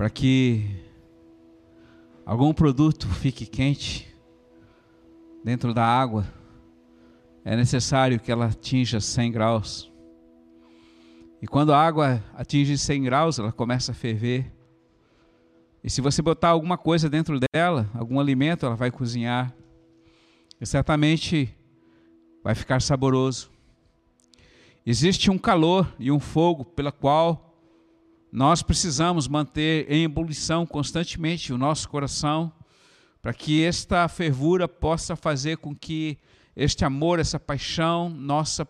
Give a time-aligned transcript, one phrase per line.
[0.00, 0.64] para que
[2.24, 4.08] algum produto fique quente
[5.44, 6.26] dentro da água,
[7.44, 9.92] é necessário que ela atinja 100 graus.
[11.42, 14.50] E quando a água atinge 100 graus, ela começa a ferver.
[15.84, 19.54] E se você botar alguma coisa dentro dela, algum alimento, ela vai cozinhar.
[20.58, 21.54] E certamente
[22.42, 23.50] vai ficar saboroso.
[24.86, 27.49] Existe um calor e um fogo pela qual
[28.32, 32.52] nós precisamos manter em ebulição constantemente o nosso coração,
[33.20, 36.18] para que esta fervura possa fazer com que
[36.54, 38.66] este amor, essa paixão nossa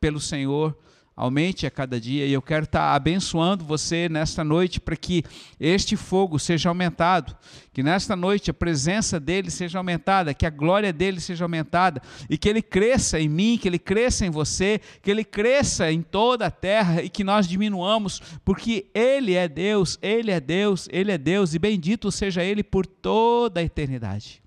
[0.00, 0.76] pelo Senhor
[1.18, 5.24] aumente a cada dia e eu quero estar abençoando você nesta noite para que
[5.58, 7.36] este fogo seja aumentado,
[7.72, 12.00] que nesta noite a presença dele seja aumentada, que a glória dele seja aumentada
[12.30, 16.02] e que ele cresça em mim, que ele cresça em você, que ele cresça em
[16.02, 21.10] toda a terra e que nós diminuamos, porque ele é Deus, ele é Deus, ele
[21.10, 24.40] é Deus e bendito seja ele por toda a eternidade.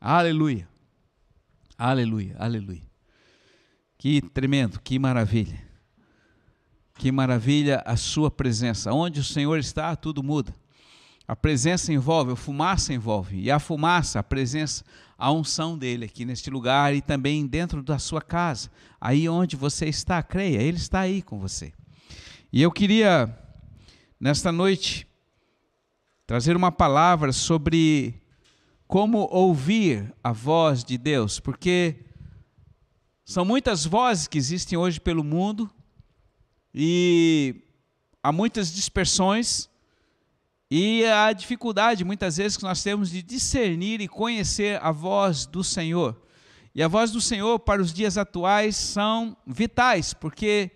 [0.00, 0.68] Aleluia.
[1.78, 2.82] Aleluia, aleluia.
[3.96, 5.65] Que tremendo, que maravilha.
[6.96, 8.92] Que maravilha a sua presença.
[8.92, 10.54] Onde o Senhor está, tudo muda.
[11.28, 13.38] A presença envolve, a fumaça envolve.
[13.38, 14.84] E a fumaça, a presença,
[15.18, 18.70] a unção dele aqui neste lugar e também dentro da sua casa.
[19.00, 21.72] Aí onde você está, creia, ele está aí com você.
[22.52, 23.36] E eu queria,
[24.18, 25.06] nesta noite,
[26.26, 28.22] trazer uma palavra sobre
[28.86, 32.04] como ouvir a voz de Deus, porque
[33.24, 35.68] são muitas vozes que existem hoje pelo mundo
[36.78, 37.62] e
[38.22, 39.66] há muitas dispersões
[40.70, 45.64] e a dificuldade muitas vezes que nós temos de discernir e conhecer a voz do
[45.64, 46.20] Senhor.
[46.74, 50.70] E a voz do Senhor para os dias atuais são vitais, porque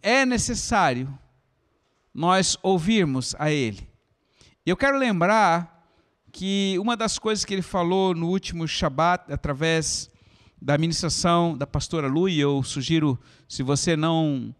[0.00, 1.12] é necessário
[2.14, 3.88] nós ouvirmos a Ele.
[4.64, 5.90] Eu quero lembrar
[6.30, 10.08] que uma das coisas que ele falou no último Shabat, através
[10.62, 14.54] da ministração da pastora Lu, e eu sugiro, se você não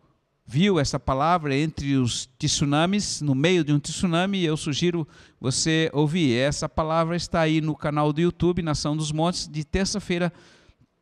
[0.47, 5.07] viu essa palavra entre os tsunamis, no meio de um tsunami, eu sugiro
[5.41, 6.37] você ouvir.
[6.37, 10.33] Essa palavra está aí no canal do YouTube, Nação dos Montes, de terça-feira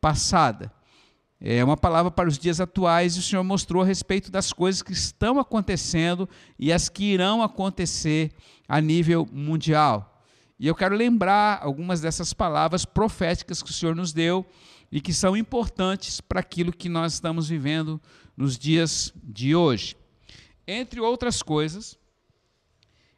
[0.01, 0.71] passada.
[1.39, 4.81] É uma palavra para os dias atuais e o Senhor mostrou a respeito das coisas
[4.81, 6.27] que estão acontecendo
[6.57, 8.31] e as que irão acontecer
[8.67, 10.23] a nível mundial.
[10.57, 14.45] E eu quero lembrar algumas dessas palavras proféticas que o Senhor nos deu
[14.91, 18.01] e que são importantes para aquilo que nós estamos vivendo
[18.35, 19.95] nos dias de hoje.
[20.67, 21.97] Entre outras coisas,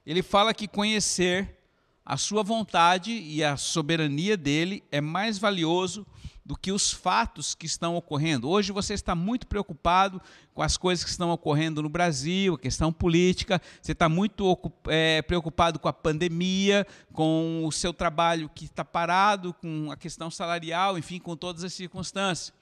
[0.05, 1.57] ele fala que conhecer
[2.05, 6.05] a sua vontade e a soberania dele é mais valioso
[6.47, 8.50] do que os fatos que estão ocorrendo.
[8.50, 10.22] Hoje você está muito preocupado
[10.53, 14.57] com as coisas que estão ocorrendo no Brasil, a questão política, você está muito
[14.88, 20.31] é, preocupado com a pandemia, com o seu trabalho que está parado, com a questão
[20.31, 22.53] salarial, enfim, com todas as circunstâncias.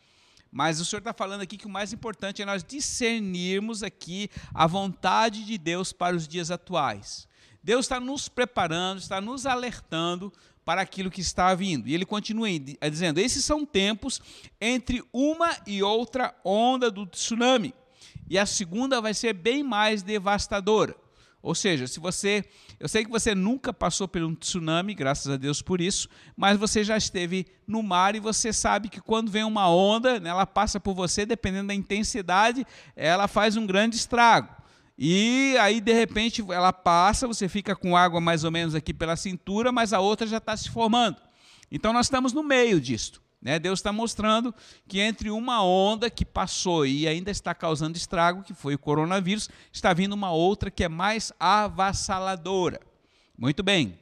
[0.56, 4.66] Mas o Senhor está falando aqui que o mais importante é nós discernirmos aqui a
[4.66, 7.28] vontade de Deus para os dias atuais.
[7.62, 10.32] Deus está nos preparando, está nos alertando
[10.64, 11.90] para aquilo que está vindo.
[11.90, 12.48] E ele continua
[12.90, 14.22] dizendo: esses são tempos
[14.62, 17.74] entre uma e outra onda do tsunami.
[18.30, 20.96] E a segunda vai ser bem mais devastadora.
[21.46, 22.44] Ou seja, se você,
[22.80, 26.58] eu sei que você nunca passou por um tsunami, graças a Deus por isso, mas
[26.58, 30.48] você já esteve no mar e você sabe que quando vem uma onda, né, ela
[30.48, 34.50] passa por você, dependendo da intensidade, ela faz um grande estrago.
[34.98, 39.16] E aí, de repente, ela passa, você fica com água mais ou menos aqui pela
[39.16, 41.18] cintura, mas a outra já está se formando.
[41.72, 43.22] Então, nós estamos no meio disto.
[43.42, 43.60] Né?
[43.60, 44.54] Deus está mostrando
[44.88, 49.50] que entre uma onda que passou e ainda está causando estrago, que foi o coronavírus,
[49.72, 52.80] está vindo uma outra que é mais avassaladora.
[53.38, 54.00] Muito bem.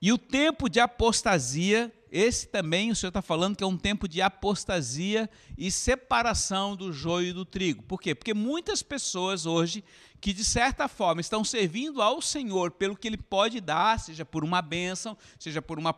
[0.00, 4.06] E o tempo de apostasia, esse também o Senhor está falando que é um tempo
[4.06, 7.82] de apostasia e separação do joio e do trigo.
[7.82, 8.14] Por quê?
[8.14, 9.82] Porque muitas pessoas hoje
[10.20, 14.44] que de certa forma estão servindo ao Senhor pelo que Ele pode dar, seja por
[14.44, 15.92] uma bênção, seja por uma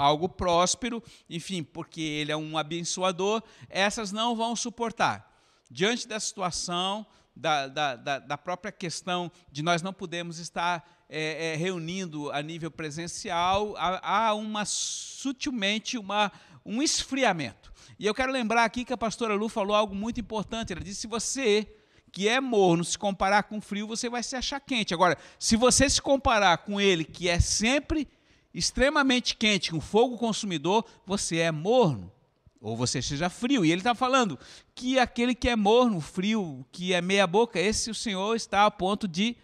[0.00, 5.30] algo próspero, enfim, porque ele é um abençoador, essas não vão suportar.
[5.70, 7.06] Diante da situação,
[7.36, 12.42] da, da, da, da própria questão de nós não podemos estar é, é, reunindo a
[12.42, 16.32] nível presencial, há, há uma sutilmente uma,
[16.64, 17.72] um esfriamento.
[17.98, 20.72] E eu quero lembrar aqui que a pastora Lu falou algo muito importante.
[20.72, 21.68] Ela disse: se você
[22.12, 24.92] que é morno se comparar com frio, você vai se achar quente.
[24.92, 28.08] Agora, se você se comparar com ele, que é sempre
[28.52, 32.12] extremamente quente, com fogo consumidor, você é morno,
[32.60, 33.64] ou você seja frio.
[33.64, 34.38] E ele está falando
[34.74, 38.70] que aquele que é morno, frio, que é meia boca, esse o Senhor está a
[38.70, 39.36] ponto de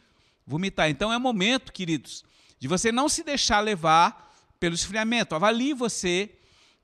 [0.47, 0.91] vomitar.
[0.91, 2.25] Então é momento, queridos,
[2.59, 5.35] de você não se deixar levar pelo esfriamento.
[5.35, 6.31] Avalie você,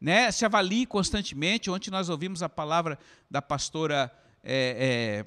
[0.01, 0.31] né?
[0.31, 1.71] Se avalie constantemente.
[1.71, 2.99] Ontem nós ouvimos a palavra
[3.31, 5.25] da pastora é,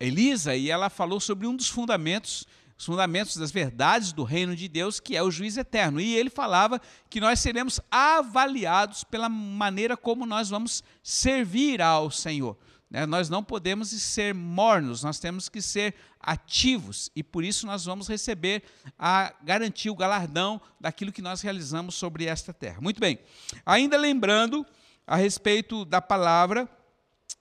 [0.00, 4.56] é, Elisa e ela falou sobre um dos fundamentos os fundamentos das verdades do reino
[4.56, 6.00] de Deus, que é o juiz eterno.
[6.00, 12.56] E ele falava que nós seremos avaliados pela maneira como nós vamos servir ao Senhor.
[12.90, 13.06] Né?
[13.06, 18.08] Nós não podemos ser mornos, nós temos que ser ativos e por isso nós vamos
[18.08, 18.62] receber
[18.98, 22.80] a garantia, o galardão daquilo que nós realizamos sobre esta terra.
[22.80, 23.18] Muito bem,
[23.66, 24.64] ainda lembrando
[25.06, 26.68] a respeito da palavra,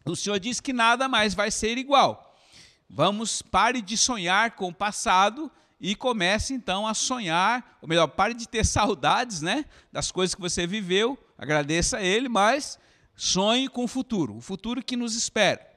[0.05, 2.22] o Senhor diz que nada mais vai ser igual.
[2.95, 5.51] Vamos, pare de sonhar com o passado
[5.81, 10.41] e comece então a sonhar, ou melhor, pare de ter saudades, né, das coisas que
[10.41, 12.77] você viveu, agradeça a ele, mas
[13.15, 15.67] sonhe com o futuro, o futuro que nos espera.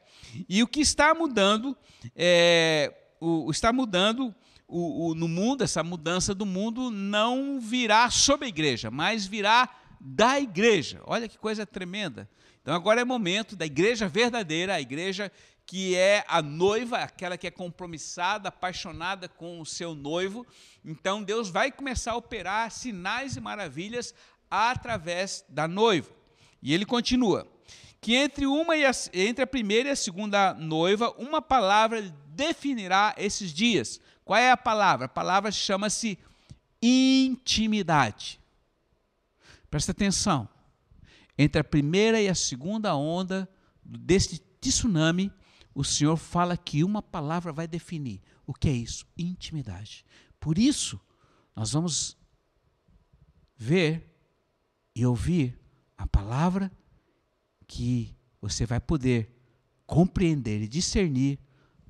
[0.46, 1.74] E o que está mudando,
[2.14, 4.34] é, o, está mudando
[4.68, 9.70] o, o, no mundo, essa mudança do mundo não virá sobre a igreja, mas virá
[9.98, 11.00] da igreja.
[11.06, 12.28] Olha que coisa tremenda.
[12.60, 15.32] Então agora é momento da igreja verdadeira, a igreja
[15.66, 20.46] que é a noiva, aquela que é compromissada, apaixonada com o seu noivo.
[20.84, 24.14] Então Deus vai começar a operar sinais e maravilhas
[24.48, 26.08] através da noiva.
[26.62, 27.46] E ele continua:
[28.00, 33.12] que entre uma e a, entre a primeira e a segunda noiva, uma palavra definirá
[33.18, 34.00] esses dias.
[34.24, 35.06] Qual é a palavra?
[35.06, 36.16] A palavra chama-se
[36.80, 38.40] intimidade.
[39.68, 40.48] Presta atenção.
[41.36, 43.48] Entre a primeira e a segunda onda
[43.84, 45.32] deste tsunami,
[45.76, 48.22] o Senhor fala que uma palavra vai definir.
[48.46, 49.04] O que é isso?
[49.14, 50.06] Intimidade.
[50.40, 50.98] Por isso,
[51.54, 52.16] nós vamos
[53.58, 54.10] ver
[54.94, 55.60] e ouvir
[55.94, 56.72] a palavra
[57.66, 59.30] que você vai poder
[59.86, 61.38] compreender e discernir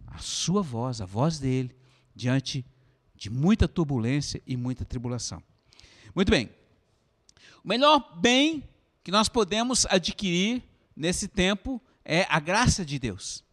[0.09, 1.73] a sua voz, a voz dele,
[2.13, 2.67] diante
[3.15, 5.41] de muita turbulência e muita tribulação.
[6.13, 6.51] Muito bem.
[7.63, 8.69] O melhor bem
[9.05, 10.61] que nós podemos adquirir
[10.97, 13.46] nesse tempo é a graça de Deus.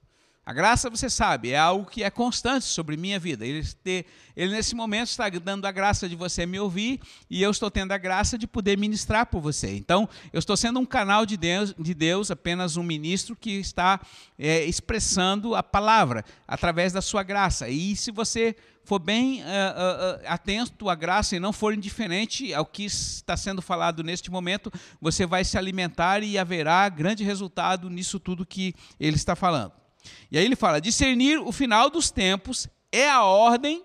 [0.45, 3.45] A graça, você sabe, é algo que é constante sobre minha vida.
[3.45, 4.05] Ele, ter,
[4.35, 6.99] ele, nesse momento, está dando a graça de você me ouvir
[7.29, 9.73] e eu estou tendo a graça de poder ministrar por você.
[9.77, 14.01] Então, eu estou sendo um canal de Deus, de Deus apenas um ministro que está
[14.37, 17.69] é, expressando a palavra através da sua graça.
[17.69, 18.53] E se você
[18.83, 23.61] for bem uh, uh, atento à graça e não for indiferente ao que está sendo
[23.61, 24.69] falado neste momento,
[24.99, 29.82] você vai se alimentar e haverá grande resultado nisso tudo que ele está falando.
[30.31, 33.83] E aí ele fala: discernir o final dos tempos é a ordem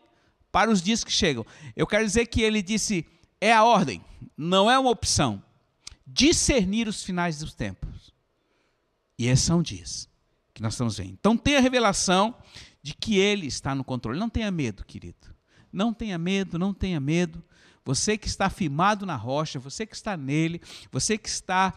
[0.51, 1.45] para os dias que chegam.
[1.77, 3.07] Eu quero dizer que ele disse:
[3.41, 4.05] é a ordem,
[4.37, 5.43] não é uma opção.
[6.07, 8.13] Discernir os finais dos tempos.
[9.19, 10.09] E esses são dias
[10.55, 11.11] que nós estamos vendo.
[11.13, 12.35] Então tenha a revelação
[12.83, 14.19] de que ele está no controle.
[14.19, 15.35] Não tenha medo, querido.
[15.73, 17.43] Não tenha medo, não tenha medo.
[17.85, 20.61] Você que está firmado na rocha, você que está nele,
[20.91, 21.73] você que está,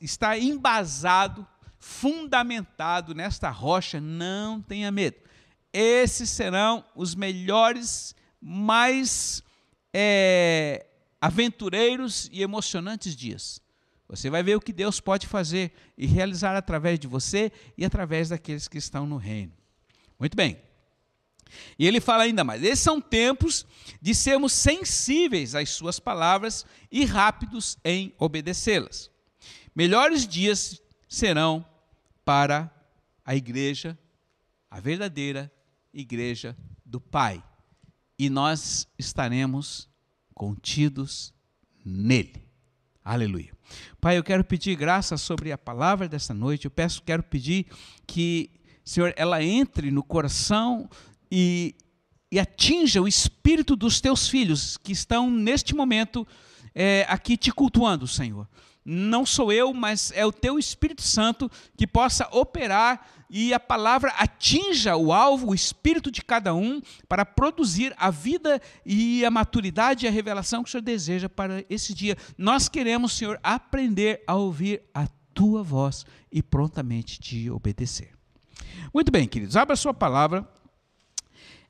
[0.00, 1.46] está embasado
[1.78, 5.16] fundamentado nesta rocha, não tenha medo.
[5.72, 9.42] Esses serão os melhores, mais
[9.92, 10.86] é,
[11.20, 13.60] aventureiros e emocionantes dias.
[14.08, 18.30] Você vai ver o que Deus pode fazer e realizar através de você e através
[18.30, 19.52] daqueles que estão no reino.
[20.18, 20.58] Muito bem.
[21.78, 23.66] E ele fala ainda mais: esses são tempos
[24.00, 29.10] de sermos sensíveis às suas palavras e rápidos em obedecê-las.
[29.74, 31.64] Melhores dias serão
[32.28, 32.70] para
[33.24, 33.98] a igreja,
[34.70, 35.50] a verdadeira
[35.94, 36.54] igreja
[36.84, 37.42] do Pai.
[38.18, 39.88] E nós estaremos
[40.34, 41.32] contidos
[41.82, 42.46] nele.
[43.02, 43.56] Aleluia.
[43.98, 46.66] Pai, eu quero pedir graça sobre a palavra dessa noite.
[46.66, 47.64] Eu peço, quero pedir
[48.06, 48.50] que,
[48.84, 50.86] Senhor, ela entre no coração
[51.32, 51.74] e,
[52.30, 56.28] e atinja o espírito dos teus filhos que estão neste momento
[56.74, 58.46] é, aqui te cultuando, Senhor
[58.90, 64.10] não sou eu, mas é o teu Espírito Santo que possa operar e a palavra
[64.12, 70.06] atinja o alvo, o espírito de cada um, para produzir a vida e a maturidade
[70.06, 72.16] e a revelação que o Senhor deseja para esse dia.
[72.38, 78.12] Nós queremos, Senhor, aprender a ouvir a tua voz e prontamente te obedecer.
[78.94, 80.48] Muito bem, queridos, abra a sua palavra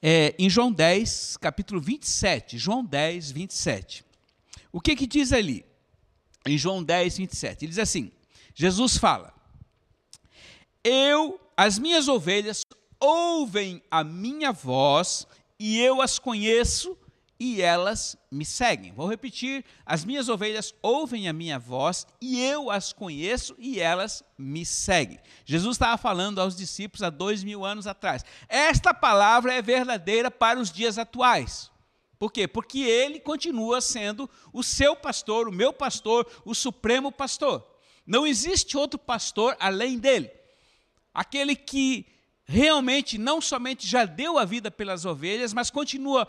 [0.01, 2.59] é, em João 10, capítulo 27.
[2.59, 4.05] João 10, 27.
[4.71, 5.68] O que, que diz ali?
[6.52, 7.64] Em João 10, 27.
[7.64, 8.11] Ele diz assim:
[8.55, 9.33] Jesus fala:
[10.83, 12.62] Eu, as minhas ovelhas,
[13.00, 15.26] ouvem a minha voz,
[15.59, 16.97] e eu as conheço,
[17.40, 18.93] e elas me seguem.
[18.93, 24.23] Vou repetir: as minhas ovelhas ouvem a minha voz e eu as conheço e elas
[24.37, 25.19] me seguem.
[25.45, 28.25] Jesus estava falando aos discípulos há dois mil anos atrás.
[28.49, 31.71] Esta palavra é verdadeira para os dias atuais.
[32.19, 32.49] Por quê?
[32.49, 37.65] Porque ele continua sendo o seu pastor, o meu pastor, o supremo pastor.
[38.07, 40.31] Não existe outro pastor além dele.
[41.15, 42.07] Aquele que
[42.45, 46.27] realmente não somente já deu a vida pelas ovelhas, mas continua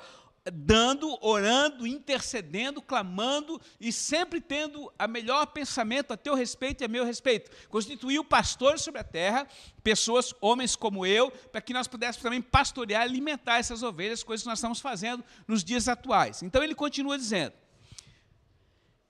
[0.52, 6.88] dando, orando, intercedendo, clamando e sempre tendo a melhor pensamento a teu respeito e a
[6.88, 7.52] meu respeito.
[7.68, 9.48] Constituiu pastores sobre a terra,
[9.84, 14.50] pessoas, homens como eu, para que nós pudéssemos também pastorear, alimentar essas ovelhas, coisas que
[14.50, 16.44] nós estamos fazendo nos dias atuais.
[16.44, 17.54] Então ele continua dizendo: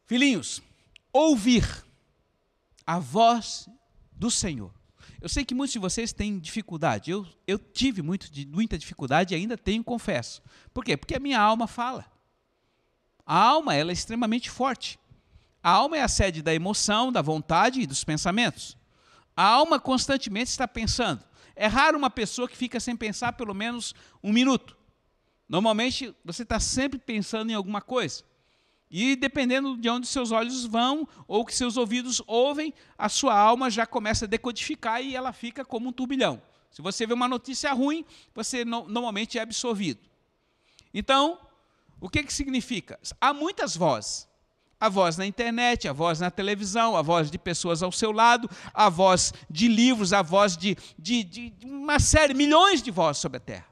[0.06, 0.62] Filhinhos,
[1.12, 1.66] ouvir
[2.86, 3.70] a voz
[4.12, 4.79] do Senhor
[5.22, 7.12] eu sei que muitos de vocês têm dificuldade.
[7.12, 10.42] Eu, eu tive muito, muita dificuldade e ainda tenho, confesso.
[10.74, 10.96] Por quê?
[10.96, 12.06] Porque a minha alma fala.
[13.26, 14.98] A alma ela é extremamente forte.
[15.62, 18.78] A alma é a sede da emoção, da vontade e dos pensamentos.
[19.36, 21.24] A alma constantemente está pensando.
[21.56, 24.78] É raro uma pessoa que fica sem pensar pelo menos um minuto.
[25.50, 28.24] Normalmente você está sempre pensando em alguma coisa.
[28.90, 33.70] E dependendo de onde seus olhos vão ou que seus ouvidos ouvem, a sua alma
[33.70, 36.42] já começa a decodificar e ela fica como um turbilhão.
[36.72, 38.04] Se você vê uma notícia ruim,
[38.34, 40.00] você no, normalmente é absorvido.
[40.92, 41.40] Então,
[42.02, 43.00] o que, que significa?
[43.22, 44.28] Há muitas vozes.
[44.80, 48.50] A voz na internet, a voz na televisão, a voz de pessoas ao seu lado,
[48.74, 53.38] a voz de livros, a voz de, de, de uma série, milhões de vozes sobre
[53.38, 53.66] a terra.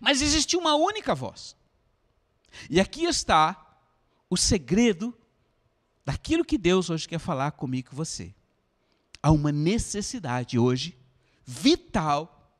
[0.00, 1.56] Mas existe uma única voz.
[2.68, 3.65] E aqui está
[4.28, 5.16] o segredo
[6.04, 8.34] daquilo que Deus hoje quer falar comigo e você.
[9.22, 10.96] Há uma necessidade hoje,
[11.44, 12.52] vital,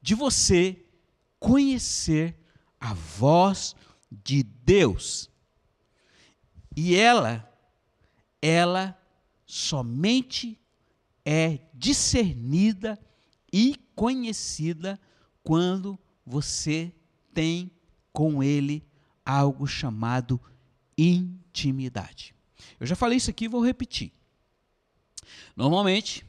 [0.00, 0.84] de você
[1.38, 2.36] conhecer
[2.80, 3.74] a voz
[4.10, 5.30] de Deus.
[6.76, 7.52] E ela,
[8.40, 8.96] ela
[9.44, 10.60] somente
[11.24, 12.98] é discernida
[13.52, 15.00] e conhecida
[15.42, 16.92] quando você
[17.34, 17.70] tem
[18.12, 18.86] com ele
[19.24, 20.40] algo chamado
[20.98, 22.34] intimidade.
[22.80, 24.12] Eu já falei isso aqui vou repetir.
[25.56, 26.26] Normalmente,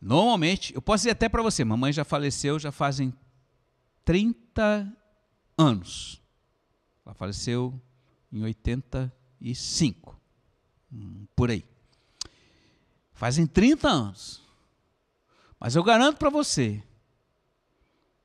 [0.00, 3.12] normalmente, eu posso dizer até para você, mamãe já faleceu já fazem
[4.04, 4.90] 30
[5.56, 6.20] anos.
[7.04, 7.80] Ela faleceu
[8.32, 10.20] em 85,
[10.92, 11.64] hum, por aí.
[13.12, 14.42] Fazem 30 anos.
[15.58, 16.82] Mas eu garanto para você,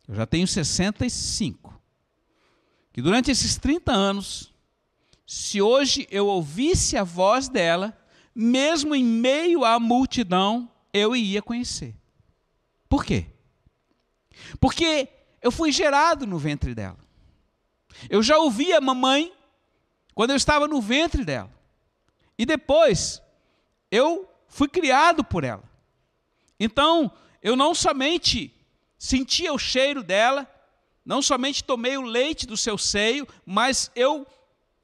[0.08, 1.80] eu já tenho 65,
[2.92, 4.52] que durante esses 30 anos,
[5.28, 7.96] se hoje eu ouvisse a voz dela,
[8.34, 11.94] mesmo em meio à multidão, eu iria conhecer.
[12.88, 13.26] Por quê?
[14.58, 15.10] Porque
[15.42, 16.98] eu fui gerado no ventre dela.
[18.10, 19.34] Eu já ouvi a mamãe
[20.16, 21.52] quando eu estava no ventre dela.
[22.38, 23.22] E depois,
[23.92, 25.64] eu fui criado por ela.
[26.58, 27.12] Então,
[27.44, 28.54] eu não somente
[28.98, 30.50] sentia o cheiro dela,
[31.06, 34.26] não somente tomei o leite do seu seio, mas eu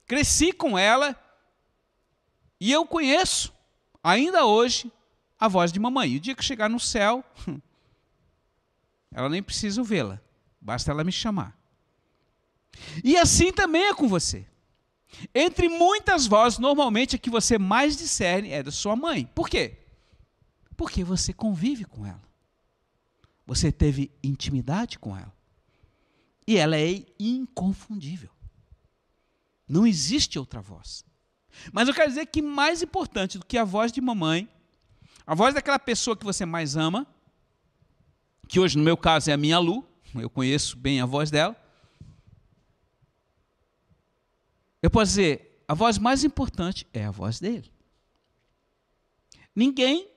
[0.05, 1.17] cresci com ela
[2.59, 3.53] e eu conheço,
[4.03, 4.91] ainda hoje,
[5.39, 6.15] a voz de mamãe.
[6.15, 7.23] O dia que chegar no céu,
[9.13, 10.21] ela nem precisa vê-la,
[10.61, 11.57] basta ela me chamar.
[13.03, 14.47] E assim também é com você.
[15.33, 19.25] Entre muitas vozes, normalmente a que você mais discerne é da sua mãe.
[19.35, 19.77] Por quê?
[20.75, 22.23] Porque você convive com ela.
[23.45, 25.33] Você teve intimidade com ela.
[26.47, 28.32] E ela é inconfundível.
[29.73, 31.03] Não existe outra voz.
[31.71, 34.47] Mas eu quero dizer que mais importante do que a voz de mamãe,
[35.25, 37.07] a voz daquela pessoa que você mais ama,
[38.47, 41.55] que hoje no meu caso é a minha Lu, eu conheço bem a voz dela.
[44.79, 47.73] Eu posso dizer, a voz mais importante é a voz dele.
[49.55, 50.07] Ninguém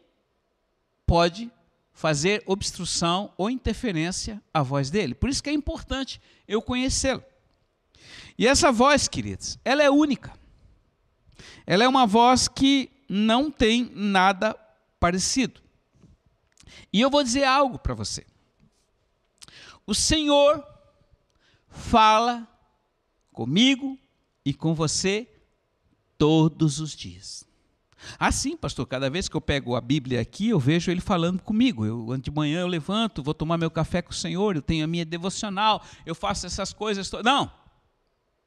[1.07, 1.51] pode
[1.95, 5.15] fazer obstrução ou interferência à voz dele.
[5.15, 7.25] Por isso que é importante eu conhecê-lo.
[8.39, 10.33] E essa voz, queridos, ela é única.
[11.67, 14.57] Ela é uma voz que não tem nada
[15.01, 15.61] parecido.
[16.93, 18.25] E eu vou dizer algo para você.
[19.87, 20.65] O Senhor
[21.69, 22.47] fala
[23.33, 23.99] comigo
[24.45, 25.29] e com você
[26.19, 27.45] todos os dias.
[28.19, 31.85] Assim, pastor, cada vez que eu pego a Bíblia aqui, eu vejo ele falando comigo.
[31.85, 34.87] Eu, de manhã eu levanto, vou tomar meu café com o Senhor, eu tenho a
[34.87, 37.11] minha devocional, eu faço essas coisas.
[37.25, 37.51] Não,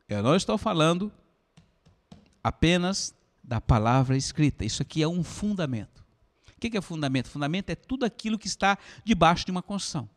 [0.09, 1.11] eu não estou falando
[2.43, 4.65] apenas da palavra escrita.
[4.65, 6.03] Isso aqui é um fundamento.
[6.55, 7.29] O que é fundamento?
[7.29, 10.09] Fundamento é tudo aquilo que está debaixo de uma construção.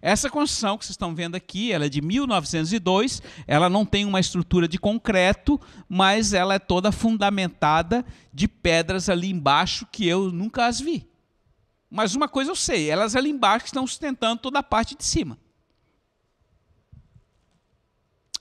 [0.00, 4.20] Essa construção que vocês estão vendo aqui, ela é de 1902, ela não tem uma
[4.20, 10.66] estrutura de concreto, mas ela é toda fundamentada de pedras ali embaixo que eu nunca
[10.66, 11.06] as vi.
[11.90, 15.38] Mas uma coisa eu sei, elas ali embaixo estão sustentando toda a parte de cima.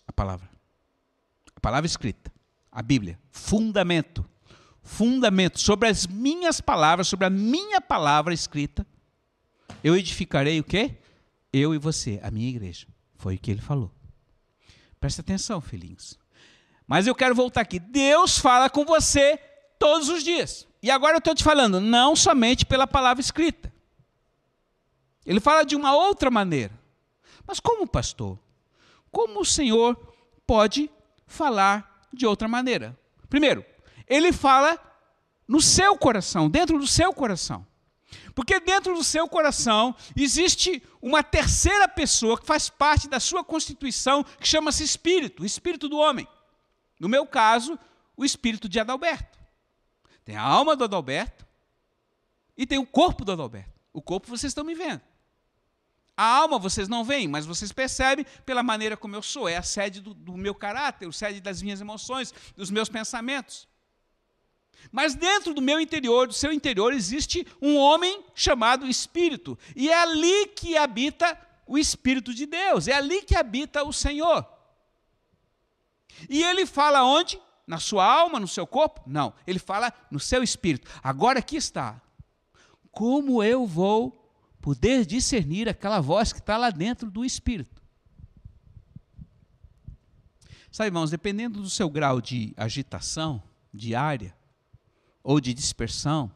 [0.08, 0.55] A palavra.
[1.66, 2.32] Palavra escrita.
[2.72, 3.20] A Bíblia.
[3.32, 4.24] Fundamento.
[4.84, 5.60] Fundamento.
[5.60, 8.86] Sobre as minhas palavras, sobre a minha palavra escrita,
[9.84, 10.96] eu edificarei o quê?
[11.52, 12.86] Eu e você, a minha igreja.
[13.16, 13.92] Foi o que ele falou.
[15.00, 16.20] Presta atenção, filhinhos.
[16.86, 17.80] Mas eu quero voltar aqui.
[17.80, 19.36] Deus fala com você
[19.80, 20.68] todos os dias.
[20.84, 23.74] E agora eu estou te falando, não somente pela palavra escrita.
[25.26, 26.80] Ele fala de uma outra maneira.
[27.44, 28.38] Mas como, pastor?
[29.10, 29.98] Como o Senhor
[30.46, 30.92] pode
[31.26, 32.98] falar de outra maneira?
[33.30, 33.66] Primeiro,
[34.08, 34.80] ele fala
[35.48, 37.66] no seu coração, dentro do seu coração.
[38.34, 44.24] Porque dentro do seu coração existe uma terceira pessoa que faz parte da sua constituição,
[44.24, 46.28] que chama-se espírito, o espírito do homem.
[47.00, 47.78] No meu caso,
[48.16, 49.38] o espírito de Adalberto.
[50.24, 51.46] Tem a alma do Adalberto
[52.58, 53.74] e tem o corpo do Adalberto.
[53.94, 55.02] O corpo vocês estão me vendo.
[56.18, 59.50] A alma vocês não veem, mas vocês percebem pela maneira como eu sou.
[59.50, 63.68] É a sede do, do meu caráter, a sede das minhas emoções, dos meus pensamentos.
[64.92, 69.58] Mas dentro do meu interior, do seu interior, existe um homem chamado Espírito.
[69.76, 72.88] E é ali que habita o Espírito de Deus.
[72.88, 74.48] É ali que habita o Senhor.
[76.30, 77.42] E ele fala onde?
[77.68, 79.02] Na sua alma, no seu corpo?
[79.06, 80.90] Não, ele fala no seu espírito.
[81.04, 82.00] Agora aqui está.
[82.92, 84.25] Como eu vou
[84.66, 87.84] poder discernir aquela voz que está lá dentro do espírito?
[90.72, 94.36] Sabe, irmãos, dependendo do seu grau de agitação diária
[95.24, 96.32] ou de dispersão,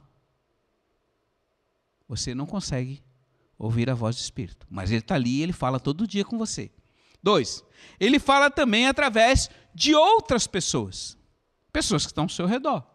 [2.07, 3.03] você não consegue
[3.57, 4.67] ouvir a voz do Espírito.
[4.69, 6.71] Mas ele está ali e ele fala todo dia com você.
[7.21, 7.63] Dois,
[7.99, 11.17] ele fala também através de outras pessoas.
[11.73, 12.85] Pessoas que estão ao seu redor.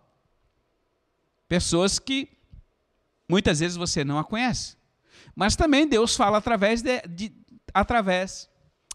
[1.49, 2.29] Pessoas que
[3.29, 4.77] muitas vezes você não a conhece.
[5.35, 7.33] Mas também Deus fala através, de, de,
[7.73, 8.49] através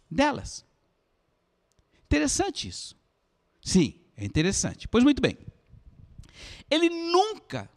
[0.09, 0.65] delas.
[2.05, 2.95] Interessante isso.
[3.61, 4.87] Sim, é interessante.
[4.87, 5.37] Pois muito bem.
[6.69, 7.69] Ele nunca,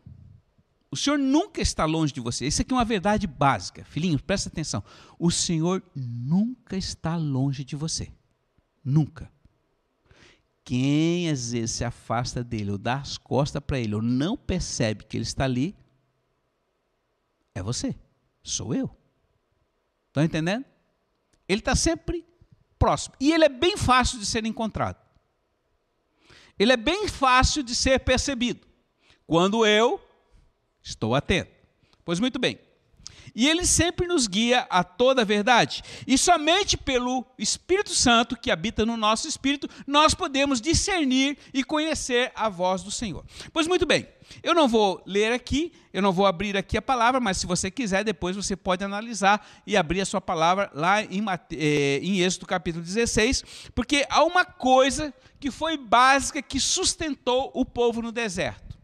[0.90, 2.46] o Senhor nunca está longe de você.
[2.46, 3.84] Isso aqui é uma verdade básica.
[3.84, 4.82] Filhinhos, presta atenção.
[5.18, 8.12] O Senhor nunca está longe de você.
[8.84, 9.30] Nunca.
[10.64, 15.04] Quem às vezes se afasta dele, ou dá as costas para ele, ou não percebe
[15.04, 15.74] que ele está ali,
[17.54, 17.94] é você,
[18.42, 18.94] sou eu.
[20.08, 20.64] Estão entendendo?
[21.48, 22.26] Ele está sempre
[22.78, 23.14] próximo.
[23.20, 24.96] E ele é bem fácil de ser encontrado.
[26.58, 28.66] Ele é bem fácil de ser percebido.
[29.26, 30.00] Quando eu
[30.82, 31.50] estou atento.
[32.04, 32.58] Pois muito bem.
[33.34, 35.82] E ele sempre nos guia a toda a verdade.
[36.06, 42.30] E somente pelo Espírito Santo que habita no nosso espírito, nós podemos discernir e conhecer
[42.34, 43.24] a voz do Senhor.
[43.52, 44.06] Pois muito bem,
[44.42, 47.70] eu não vou ler aqui, eu não vou abrir aqui a palavra, mas se você
[47.70, 52.46] quiser, depois você pode analisar e abrir a sua palavra lá em, eh, em Êxodo
[52.46, 58.78] capítulo 16, porque há uma coisa que foi básica que sustentou o povo no deserto.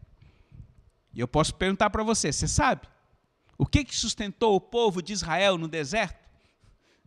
[1.13, 2.81] E eu posso perguntar para você, você sabe?
[3.59, 6.17] O que, que sustentou o povo de Israel no deserto?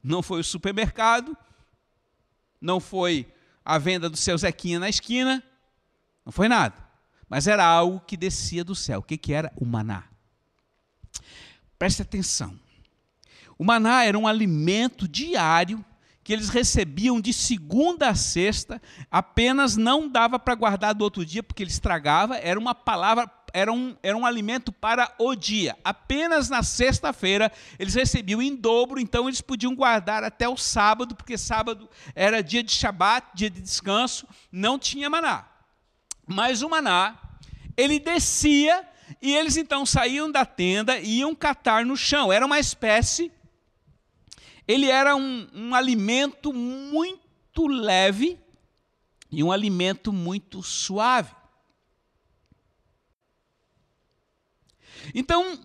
[0.05, 1.35] Não foi o supermercado,
[2.61, 3.27] não foi
[3.65, 5.43] a venda do seu Zequinha na esquina,
[6.27, 6.77] não foi nada.
[7.27, 9.01] Mas era algo que descia do céu.
[9.01, 9.51] O que, que era?
[9.57, 10.05] O maná.
[11.79, 12.61] Preste atenção.
[13.57, 15.83] O maná era um alimento diário
[16.23, 21.43] que eles recebiam de segunda a sexta, apenas não dava para guardar do outro dia
[21.43, 25.77] porque ele estragava, era uma palavra era um, era um alimento para o dia.
[25.85, 31.37] Apenas na sexta-feira eles recebiam em dobro, então eles podiam guardar até o sábado, porque
[31.37, 35.47] sábado era dia de Shabat, dia de descanso, não tinha maná.
[36.27, 37.19] Mas o maná,
[37.77, 38.88] ele descia
[39.21, 42.33] e eles então saíam da tenda e iam catar no chão.
[42.33, 43.31] Era uma espécie,
[44.67, 48.38] ele era um, um alimento muito leve
[49.31, 51.42] e um alimento muito suave.
[55.15, 55.59] Então,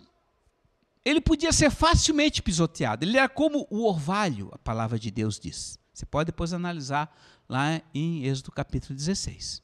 [1.04, 3.06] ele podia ser facilmente pisoteado.
[3.06, 5.80] Ele era como o orvalho, a palavra de Deus diz.
[5.94, 7.16] Você pode depois analisar
[7.48, 9.64] lá em Êxodo capítulo 16.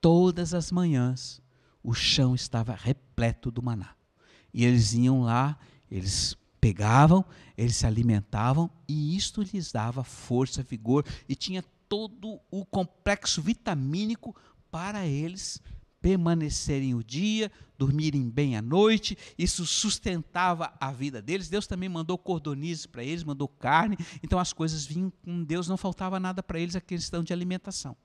[0.00, 1.40] Todas as manhãs
[1.82, 3.94] o chão estava repleto do maná.
[4.52, 5.58] E eles iam lá,
[5.90, 7.24] eles pegavam,
[7.56, 14.34] eles se alimentavam e isto lhes dava força, vigor e tinha todo o complexo vitamínico
[14.70, 15.60] para eles
[16.02, 21.48] permanecerem o dia, dormirem bem à noite, isso sustentava a vida deles.
[21.48, 25.76] Deus também mandou cordonizes para eles, mandou carne, então as coisas vinham com Deus, não
[25.76, 27.96] faltava nada para eles a questão de alimentação.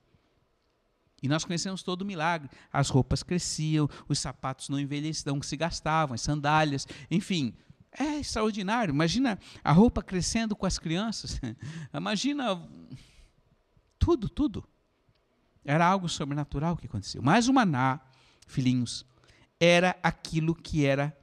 [1.22, 2.48] E nós conhecemos todo o milagre.
[2.72, 7.56] As roupas cresciam, os sapatos não envelheciam, se gastavam, as sandálias, enfim.
[7.92, 8.94] É extraordinário.
[8.94, 11.42] Imagina a roupa crescendo com as crianças.
[11.92, 12.62] Imagina
[13.98, 14.64] tudo, tudo.
[15.68, 17.22] Era algo sobrenatural que aconteceu.
[17.22, 18.00] Mas o maná,
[18.48, 19.06] filhinhos,
[19.60, 21.16] era aquilo que era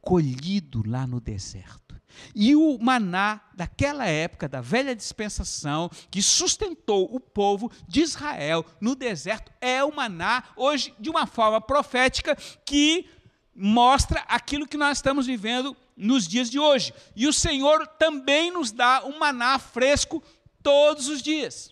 [0.00, 1.94] colhido lá no deserto.
[2.34, 8.96] E o maná daquela época, da velha dispensação, que sustentou o povo de Israel no
[8.96, 13.08] deserto, é o maná, hoje, de uma forma profética, que
[13.54, 16.92] mostra aquilo que nós estamos vivendo nos dias de hoje.
[17.14, 20.20] E o Senhor também nos dá um maná fresco
[20.62, 21.70] todos os dias.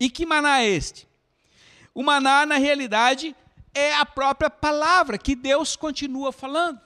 [0.00, 1.06] E que maná é este?
[1.94, 3.36] O maná, na realidade,
[3.74, 6.80] é a própria palavra que Deus continua falando.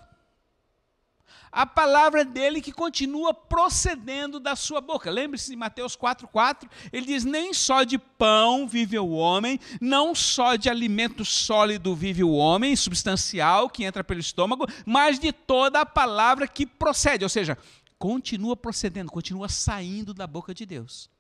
[1.52, 5.08] A palavra dele que continua procedendo da sua boca.
[5.08, 10.56] Lembre-se de Mateus 4,4, ele diz: Nem só de pão vive o homem, não só
[10.56, 15.86] de alimento sólido vive o homem, substancial, que entra pelo estômago, mas de toda a
[15.86, 17.24] palavra que procede.
[17.24, 17.56] Ou seja,
[17.96, 21.13] continua procedendo, continua saindo da boca de Deus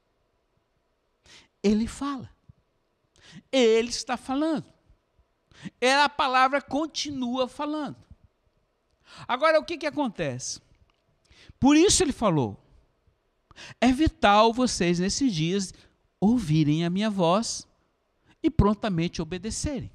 [1.64, 2.30] ele fala.
[3.50, 4.66] Ele está falando.
[5.80, 7.96] É a palavra continua falando.
[9.26, 10.60] Agora, o que, que acontece?
[11.58, 12.62] Por isso ele falou:
[13.80, 15.72] é vital vocês, nesses dias,
[16.20, 17.66] ouvirem a minha voz
[18.42, 19.90] e prontamente obedecerem.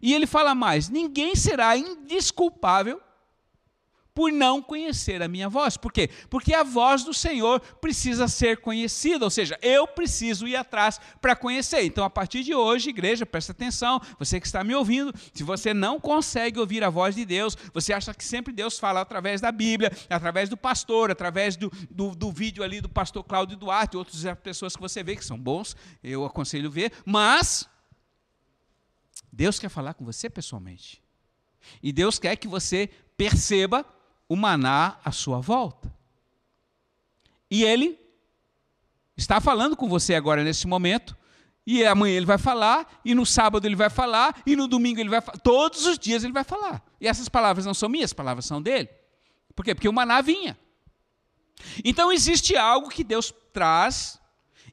[0.00, 3.00] E ele fala mais: ninguém será indisculpável
[4.16, 5.76] por não conhecer a minha voz.
[5.76, 6.08] Por quê?
[6.30, 11.36] Porque a voz do Senhor precisa ser conhecida, ou seja, eu preciso ir atrás para
[11.36, 11.82] conhecer.
[11.82, 15.74] Então, a partir de hoje, igreja, presta atenção, você que está me ouvindo, se você
[15.74, 19.52] não consegue ouvir a voz de Deus, você acha que sempre Deus fala através da
[19.52, 24.24] Bíblia, através do pastor, através do, do, do vídeo ali do pastor Cláudio Duarte, outras
[24.42, 27.68] pessoas que você vê que são bons, eu aconselho ver, mas
[29.30, 31.02] Deus quer falar com você pessoalmente.
[31.82, 33.84] E Deus quer que você perceba
[34.28, 35.92] o maná à sua volta.
[37.50, 37.98] E ele
[39.16, 41.16] está falando com você agora nesse momento,
[41.66, 45.08] e amanhã ele vai falar, e no sábado ele vai falar, e no domingo ele
[45.08, 46.82] vai falar, todos os dias ele vai falar.
[47.00, 48.88] E essas palavras não são minhas, as palavras são dele.
[49.54, 49.74] Por quê?
[49.74, 50.56] Porque o maná vinha.
[51.84, 54.20] Então existe algo que Deus traz,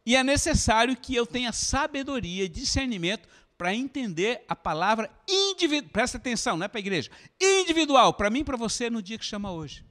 [0.05, 5.91] e é necessário que eu tenha sabedoria, discernimento para entender a palavra individual.
[5.91, 7.11] Presta atenção, não é para a igreja.
[7.39, 9.85] Individual, para mim e para você no dia que chama hoje.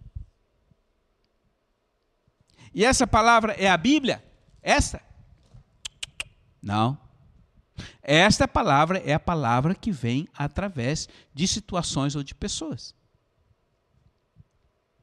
[2.75, 4.25] E essa palavra é a Bíblia?
[4.63, 5.03] Essa?
[6.61, 6.99] Não.
[8.03, 12.95] Esta palavra é a palavra que vem através de situações ou de pessoas.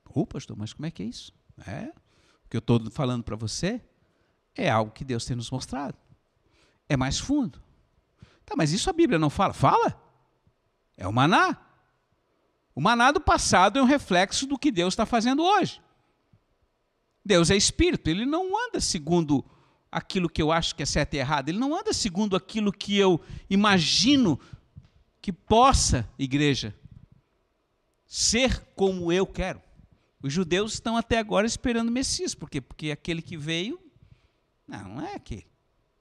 [0.06, 1.34] Ô, pastor, mas como é que é isso?
[1.68, 1.92] É,
[2.46, 3.82] o que eu estou falando para você
[4.56, 5.98] é algo que Deus tem nos mostrado.
[6.88, 7.62] É mais fundo.
[8.50, 9.54] Tá, mas isso a Bíblia não fala?
[9.54, 10.02] Fala.
[10.98, 11.56] É o maná.
[12.74, 15.80] O maná do passado é um reflexo do que Deus está fazendo hoje.
[17.24, 19.46] Deus é espírito, ele não anda segundo
[19.92, 22.98] aquilo que eu acho que é certo e errado, ele não anda segundo aquilo que
[22.98, 24.40] eu imagino
[25.22, 26.76] que possa, igreja,
[28.08, 29.62] ser como eu quero.
[30.24, 32.62] Os judeus estão até agora esperando o Messias, por quê?
[32.62, 33.80] Porque aquele que veio,
[34.68, 35.46] não, não é aquele,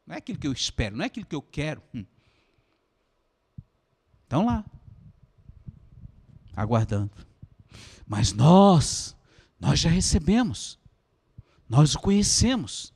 [0.07, 1.83] não é aquilo que eu espero, não é aquilo que eu quero.
[1.95, 2.07] Hum.
[4.29, 4.63] Estão lá,
[6.55, 7.11] aguardando.
[8.07, 9.17] Mas nós,
[9.59, 10.79] nós já recebemos,
[11.67, 12.93] nós o conhecemos.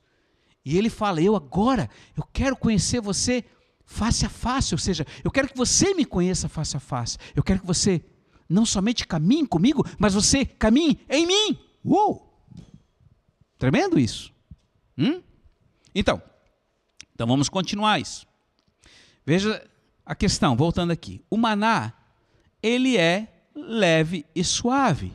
[0.63, 3.47] E ele fala: Eu agora, eu quero conhecer você
[3.87, 7.17] face a face, ou seja, eu quero que você me conheça face a face.
[7.35, 8.05] Eu quero que você
[8.47, 11.59] não somente caminhe comigo, mas você caminhe em mim.
[11.83, 12.47] Uou!
[13.57, 14.31] Tremendo isso.
[14.99, 15.23] Hum?
[15.95, 16.21] Então,
[17.15, 18.27] então vamos continuar isso.
[19.25, 19.67] Veja
[20.05, 21.23] a questão, voltando aqui.
[21.31, 21.93] O maná,
[22.63, 25.13] ele é leve e suave.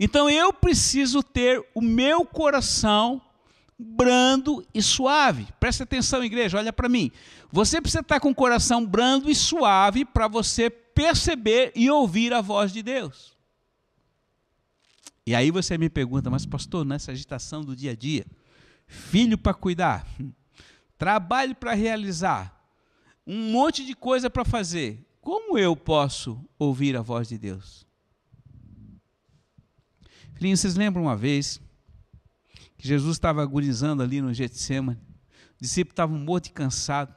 [0.00, 3.20] Então eu preciso ter o meu coração
[3.78, 5.46] brando e suave.
[5.60, 7.10] Presta atenção, igreja, olha para mim.
[7.52, 12.40] Você precisa estar com o coração brando e suave para você perceber e ouvir a
[12.40, 13.36] voz de Deus.
[15.26, 18.24] E aí você me pergunta, mas pastor, nessa agitação do dia a dia,
[18.86, 20.06] filho para cuidar,
[20.96, 22.55] trabalho para realizar,
[23.26, 25.04] um monte de coisa para fazer.
[25.20, 27.84] Como eu posso ouvir a voz de Deus?
[30.34, 31.60] Filhinhos, vocês lembram uma vez
[32.78, 35.00] que Jesus estava agonizando ali no Getsemane?
[35.58, 37.14] O discípulo estava morto e cansado.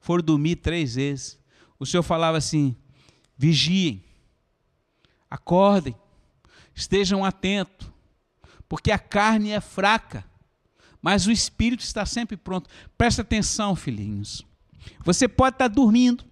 [0.00, 1.38] for dormir três vezes,
[1.78, 2.76] o Senhor falava assim:
[3.36, 4.04] vigiem,
[5.30, 5.96] acordem,
[6.74, 7.90] estejam atentos,
[8.68, 10.24] porque a carne é fraca,
[11.00, 12.68] mas o espírito está sempre pronto.
[12.98, 14.44] Presta atenção, filhinhos.
[15.04, 16.24] Você pode estar dormindo,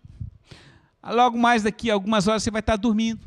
[1.02, 3.20] logo mais daqui a algumas horas você vai estar dormindo,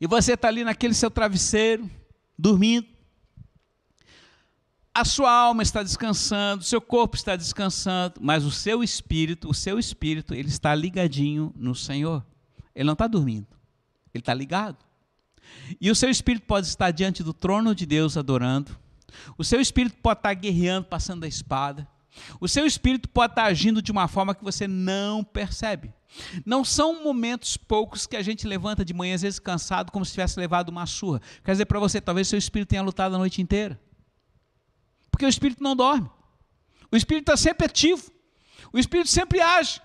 [0.00, 1.88] e você está ali naquele seu travesseiro,
[2.38, 2.86] dormindo,
[4.94, 9.54] a sua alma está descansando, o seu corpo está descansando, mas o seu espírito, o
[9.54, 12.24] seu espírito, ele está ligadinho no Senhor.
[12.72, 13.48] Ele não está dormindo,
[14.14, 14.78] ele está ligado.
[15.80, 18.76] E o seu espírito pode estar diante do trono de Deus adorando.
[19.36, 21.88] O seu espírito pode estar guerreando, passando a espada.
[22.40, 25.92] O seu espírito pode estar agindo de uma forma que você não percebe.
[26.44, 30.12] Não são momentos poucos que a gente levanta de manhã, às vezes cansado, como se
[30.12, 31.20] tivesse levado uma surra.
[31.44, 33.80] Quer dizer para você, talvez seu espírito tenha lutado a noite inteira.
[35.10, 36.08] Porque o espírito não dorme.
[36.90, 38.10] O espírito está sempre ativo.
[38.72, 39.80] O espírito sempre age.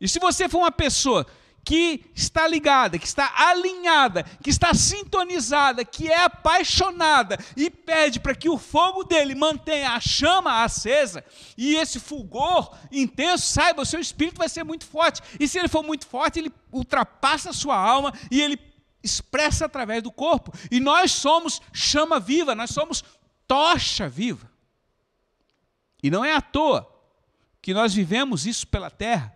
[0.00, 1.26] E se você for uma pessoa
[1.64, 8.34] que está ligada, que está alinhada, que está sintonizada, que é apaixonada e pede para
[8.34, 11.24] que o fogo dele mantenha a chama acesa
[11.56, 15.22] e esse fulgor intenso, saiba, o seu espírito vai ser muito forte.
[15.40, 18.58] E se ele for muito forte, ele ultrapassa a sua alma e ele
[19.02, 20.52] expressa através do corpo.
[20.70, 23.02] E nós somos chama viva, nós somos
[23.46, 24.50] tocha viva.
[26.02, 26.90] E não é à toa
[27.62, 29.34] que nós vivemos isso pela terra.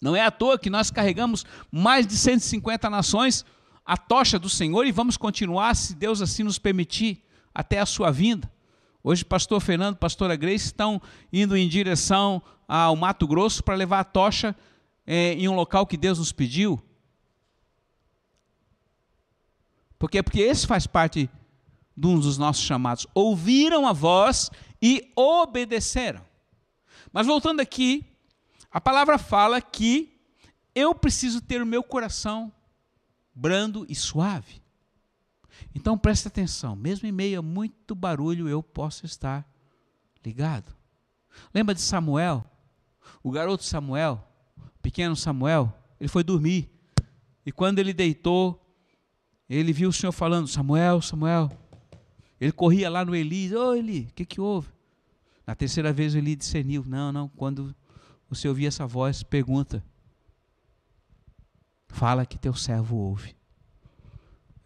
[0.00, 3.44] Não é à toa que nós carregamos mais de 150 nações
[3.84, 8.10] a tocha do Senhor e vamos continuar, se Deus assim nos permitir, até a sua
[8.10, 8.50] vinda.
[9.02, 11.00] Hoje, pastor Fernando, pastora Grace estão
[11.32, 14.54] indo em direção ao Mato Grosso para levar a tocha
[15.06, 16.78] é, em um local que Deus nos pediu.
[19.98, 20.22] Por quê?
[20.22, 21.30] Porque esse faz parte
[21.96, 23.06] de um dos nossos chamados.
[23.14, 26.20] Ouviram a voz e obedeceram.
[27.10, 28.04] Mas voltando aqui,
[28.70, 30.20] a palavra fala que
[30.74, 32.52] eu preciso ter o meu coração
[33.34, 34.60] brando e suave.
[35.74, 39.48] Então preste atenção, mesmo em meio a muito barulho, eu posso estar
[40.24, 40.74] ligado.
[41.54, 42.44] Lembra de Samuel?
[43.22, 44.24] O garoto Samuel,
[44.56, 46.70] o pequeno Samuel, ele foi dormir.
[47.44, 48.64] E quando ele deitou,
[49.48, 51.50] ele viu o Senhor falando: Samuel, Samuel,
[52.40, 54.68] ele corria lá no Eli, ô oh, Eli, o que, que houve?
[55.46, 57.74] Na terceira vez o Eli discerniu, não, não, quando
[58.28, 59.82] você ouvir essa voz, pergunta,
[61.88, 63.34] fala que teu servo ouve.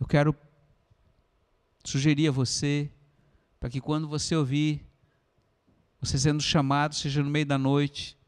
[0.00, 0.34] Eu quero
[1.84, 2.90] sugerir a você,
[3.60, 4.84] para que quando você ouvir,
[6.00, 8.18] você sendo chamado, seja no meio da noite,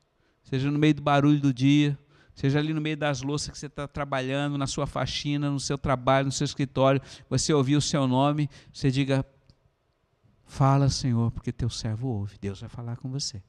[0.45, 1.99] seja no meio do barulho do dia,
[2.35, 5.77] seja ali no meio das louças que você está trabalhando, na sua faxina, no seu
[5.77, 9.27] trabalho, no seu escritório, você ouvir o seu nome, você diga:
[10.45, 12.39] Fala, Senhor, porque teu servo ouve.
[12.41, 13.43] Deus vai falar com você.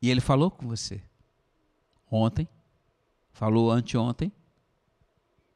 [0.00, 1.02] E ele falou com você.
[2.10, 2.48] Ontem,
[3.32, 4.32] falou anteontem.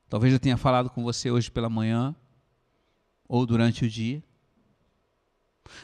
[0.09, 2.14] Talvez eu tenha falado com você hoje pela manhã
[3.26, 4.22] ou durante o dia.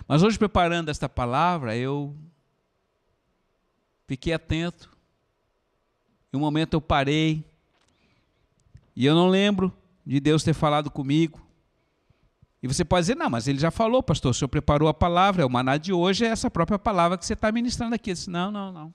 [0.07, 2.15] Mas hoje, preparando esta palavra, eu
[4.07, 4.97] fiquei atento.
[6.33, 7.45] Em um momento eu parei.
[8.95, 9.73] E eu não lembro
[10.05, 11.41] de Deus ter falado comigo.
[12.63, 15.43] E você pode dizer, não, mas ele já falou, pastor, o senhor preparou a palavra,
[15.43, 18.11] é o maná de hoje é essa própria palavra que você está ministrando aqui.
[18.11, 18.95] Eu disse, não, não, não.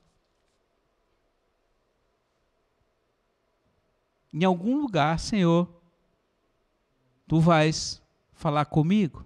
[4.31, 5.67] Em algum lugar, Senhor,
[7.25, 8.01] tu vais
[8.33, 9.25] falar comigo.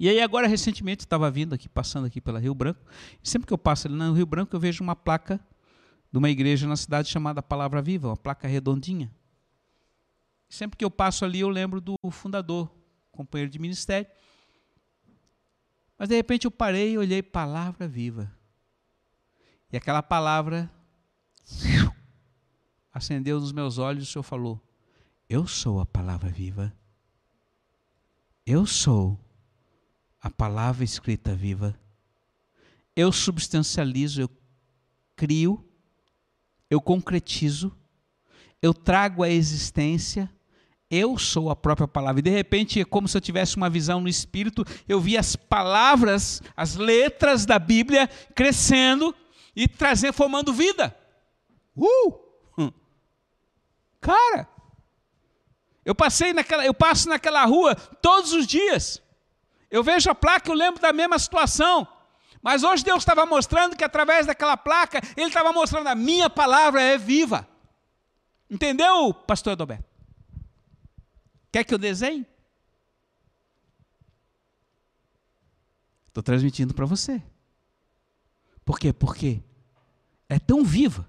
[0.00, 2.80] E aí agora, recentemente, estava vindo aqui, passando aqui pela Rio Branco,
[3.22, 5.38] e sempre que eu passo ali no Rio Branco, eu vejo uma placa
[6.10, 9.14] de uma igreja na cidade chamada Palavra Viva, uma placa redondinha.
[10.48, 12.70] Sempre que eu passo ali, eu lembro do fundador,
[13.16, 14.08] companheiro de ministério.
[15.98, 18.30] Mas de repente eu parei e olhei palavra viva.
[19.72, 20.70] E aquela palavra
[22.92, 24.62] acendeu nos meus olhos e o Senhor falou:
[25.28, 26.72] Eu sou a palavra viva.
[28.44, 29.18] Eu sou
[30.20, 31.78] a palavra escrita viva.
[32.94, 34.30] Eu substancializo, eu
[35.16, 35.68] crio,
[36.70, 37.76] eu concretizo,
[38.62, 40.32] eu trago à existência
[40.90, 42.20] eu sou a própria palavra.
[42.20, 45.34] E de repente, é como se eu tivesse uma visão no espírito, eu vi as
[45.34, 49.14] palavras, as letras da Bíblia crescendo
[49.54, 50.96] e trazendo, formando vida.
[51.76, 52.14] Uh!
[52.58, 52.72] Hum.
[54.00, 54.48] Cara,
[55.84, 59.02] eu passei naquela, eu passo naquela rua todos os dias.
[59.70, 61.86] Eu vejo a placa, eu lembro da mesma situação.
[62.40, 66.80] Mas hoje Deus estava mostrando que através daquela placa, Ele estava mostrando a minha palavra
[66.80, 67.48] é viva.
[68.48, 69.95] Entendeu, pastor Adalberto?
[71.56, 72.26] Quer que eu desenhe?
[76.06, 77.22] Estou transmitindo para você.
[78.62, 78.92] Por quê?
[78.92, 79.42] Porque
[80.28, 81.08] é tão viva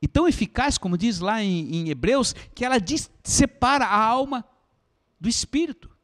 [0.00, 4.48] e tão eficaz, como diz lá em, em Hebreus, que ela diz, separa a alma
[5.20, 5.94] do espírito.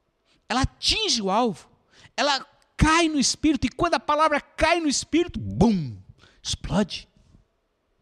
[0.46, 1.66] Ela atinge o alvo.
[2.14, 3.66] Ela cai no espírito.
[3.66, 5.96] E quando a palavra cai no espírito, bum,
[6.42, 7.09] explode.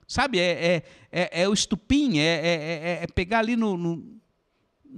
[0.05, 4.17] Sabe, é, é, é, é o estupim, é, é, é, é pegar ali no, no,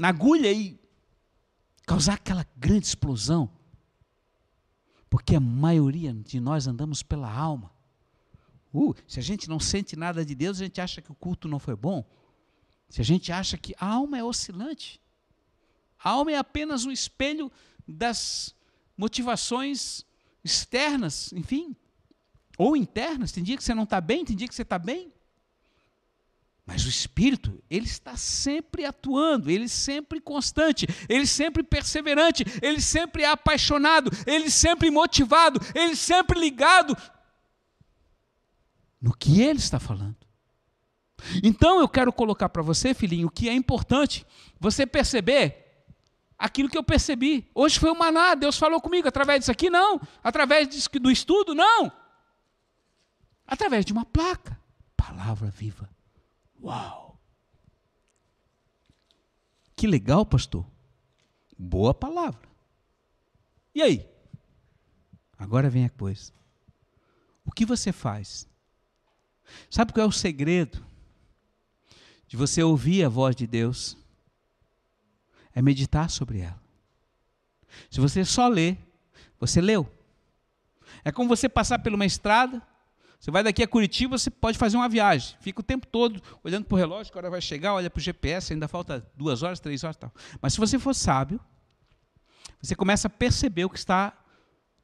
[0.00, 0.80] na agulha e
[1.84, 3.50] causar aquela grande explosão.
[5.10, 7.70] Porque a maioria de nós andamos pela alma.
[8.72, 11.46] Uh, se a gente não sente nada de Deus, a gente acha que o culto
[11.46, 12.02] não foi bom.
[12.88, 14.98] Se a gente acha que a alma é oscilante.
[16.02, 17.52] A alma é apenas um espelho
[17.86, 18.54] das
[18.96, 20.06] motivações
[20.42, 21.76] externas, enfim,
[22.56, 23.32] ou internas.
[23.32, 25.12] Tem dia que você não está bem, tem dia que você está bem.
[26.70, 33.24] Mas o Espírito, ele está sempre atuando, ele sempre constante, ele sempre perseverante, ele sempre
[33.24, 36.96] apaixonado, ele sempre motivado, ele sempre ligado
[39.02, 40.14] no que ele está falando.
[41.42, 44.24] Então eu quero colocar para você, filhinho, que é importante
[44.60, 45.84] você perceber
[46.38, 47.50] aquilo que eu percebi.
[47.52, 50.00] Hoje foi o maná, Deus falou comigo através disso aqui, não.
[50.22, 51.90] Através do estudo, não.
[53.44, 54.56] Através de uma placa.
[54.96, 55.89] Palavra viva.
[56.62, 57.18] Uau!
[59.74, 60.66] Que legal, pastor.
[61.58, 62.48] Boa palavra.
[63.74, 64.08] E aí?
[65.38, 66.32] Agora vem a coisa.
[67.44, 68.46] O que você faz?
[69.70, 70.84] Sabe qual é o segredo
[72.26, 73.96] de você ouvir a voz de Deus?
[75.54, 76.62] É meditar sobre ela.
[77.90, 78.76] Se você só lê,
[79.38, 79.90] você leu.
[81.02, 82.62] É como você passar por uma estrada,
[83.20, 85.36] você vai daqui a Curitiba, você pode fazer uma viagem.
[85.40, 88.02] Fica o tempo todo olhando para o relógio, que hora vai chegar, olha para o
[88.02, 90.10] GPS, ainda falta duas horas, três horas tal.
[90.40, 91.38] Mas se você for sábio,
[92.62, 94.14] você começa a perceber o que está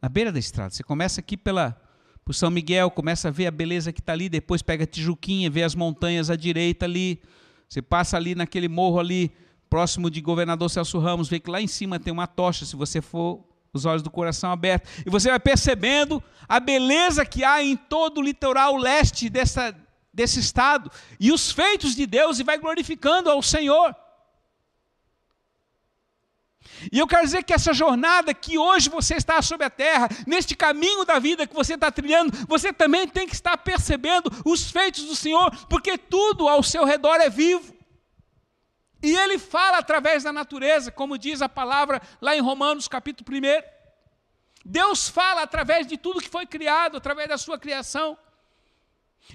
[0.02, 0.68] na beira da estrada.
[0.68, 1.80] Você começa aqui pela
[2.26, 5.48] por São Miguel, começa a ver a beleza que está ali, depois pega a Tijuquinha,
[5.48, 7.22] vê as montanhas à direita ali.
[7.66, 9.32] Você passa ali naquele morro ali,
[9.70, 13.00] próximo de Governador Celso Ramos, vê que lá em cima tem uma tocha, se você
[13.00, 13.42] for
[13.76, 18.18] os olhos do coração abertos, e você vai percebendo a beleza que há em todo
[18.18, 19.74] o litoral leste dessa,
[20.12, 23.94] desse estado, e os feitos de Deus, e vai glorificando ao Senhor.
[26.92, 30.54] E eu quero dizer que essa jornada que hoje você está sobre a terra, neste
[30.54, 35.04] caminho da vida que você está trilhando, você também tem que estar percebendo os feitos
[35.04, 37.75] do Senhor, porque tudo ao seu redor é vivo.
[39.02, 43.62] E ele fala através da natureza, como diz a palavra lá em Romanos capítulo 1.
[44.64, 48.18] Deus fala através de tudo que foi criado, através da sua criação.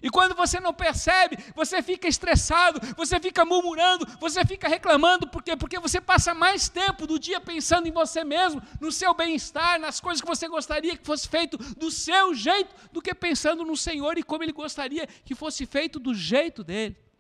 [0.02, 5.44] E quando você não percebe, você fica estressado, você fica murmurando, você fica reclamando, por
[5.44, 5.56] quê?
[5.56, 10.00] Porque você passa mais tempo do dia pensando em você mesmo, no seu bem-estar, nas
[10.00, 14.18] coisas que você gostaria que fosse feito do seu jeito, do que pensando no Senhor
[14.18, 17.11] e como Ele gostaria que fosse feito do jeito dele.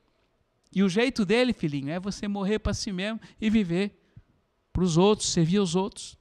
[0.73, 3.99] E o jeito dele, filhinho, é você morrer para si mesmo e viver
[4.71, 6.17] para os outros, servir os outros.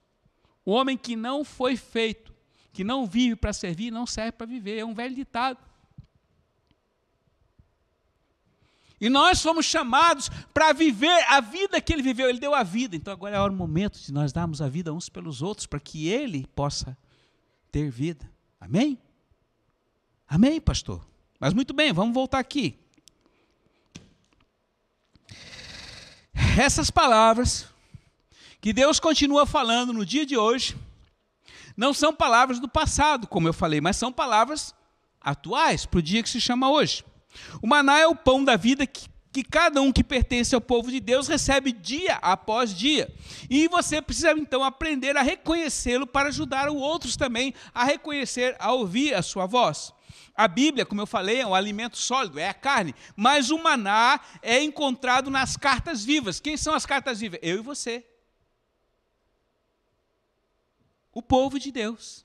[0.64, 2.34] O homem que não foi feito,
[2.72, 4.78] que não vive para servir, não serve para viver.
[4.78, 5.58] É um velho ditado.
[9.00, 12.28] E nós fomos chamados para viver a vida que ele viveu.
[12.28, 12.94] Ele deu a vida.
[12.94, 16.08] Então agora é o momento de nós darmos a vida uns pelos outros para que
[16.08, 16.96] ele possa
[17.72, 18.30] ter vida.
[18.60, 18.98] Amém?
[20.28, 21.06] Amém, pastor?
[21.38, 22.78] Mas muito bem, vamos voltar aqui.
[26.60, 27.64] Essas palavras
[28.60, 30.76] que Deus continua falando no dia de hoje
[31.74, 34.74] não são palavras do passado, como eu falei, mas são palavras
[35.22, 37.02] atuais para o dia que se chama hoje.
[37.62, 40.90] O maná é o pão da vida que, que cada um que pertence ao povo
[40.90, 43.10] de Deus recebe dia após dia.
[43.48, 48.70] E você precisa então aprender a reconhecê-lo para ajudar os outros também a reconhecer, a
[48.70, 49.94] ouvir a sua voz.
[50.34, 54.20] A Bíblia, como eu falei, é um alimento sólido, é a carne, mas o maná
[54.42, 56.40] é encontrado nas cartas vivas.
[56.40, 57.40] Quem são as cartas vivas?
[57.42, 58.04] Eu e você.
[61.12, 62.24] O povo de Deus.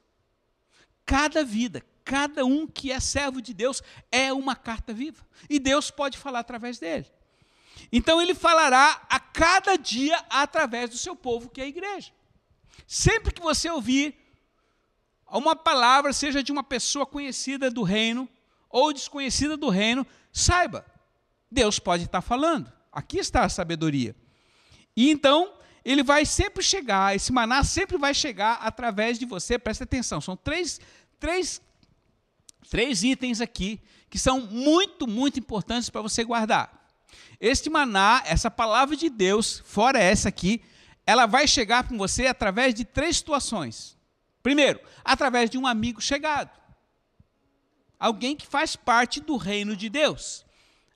[1.06, 5.26] Cada vida, cada um que é servo de Deus é uma carta viva.
[5.50, 7.06] E Deus pode falar através dele.
[7.92, 12.12] Então ele falará a cada dia através do seu povo, que é a igreja.
[12.88, 14.25] Sempre que você ouvir
[15.32, 18.28] uma palavra, seja de uma pessoa conhecida do reino
[18.70, 20.86] ou desconhecida do reino, saiba,
[21.50, 22.72] Deus pode estar falando.
[22.92, 24.16] Aqui está a sabedoria.
[24.96, 25.54] E então,
[25.84, 30.36] ele vai sempre chegar, esse maná sempre vai chegar através de você, presta atenção, são
[30.36, 30.80] três,
[31.20, 31.62] três
[32.70, 36.88] três itens aqui que são muito, muito importantes para você guardar.
[37.40, 40.62] Este maná, essa palavra de Deus, fora essa aqui,
[41.06, 43.95] ela vai chegar com você através de três situações.
[44.46, 46.52] Primeiro, através de um amigo chegado.
[48.00, 50.46] Alguém que faz parte do reino de Deus.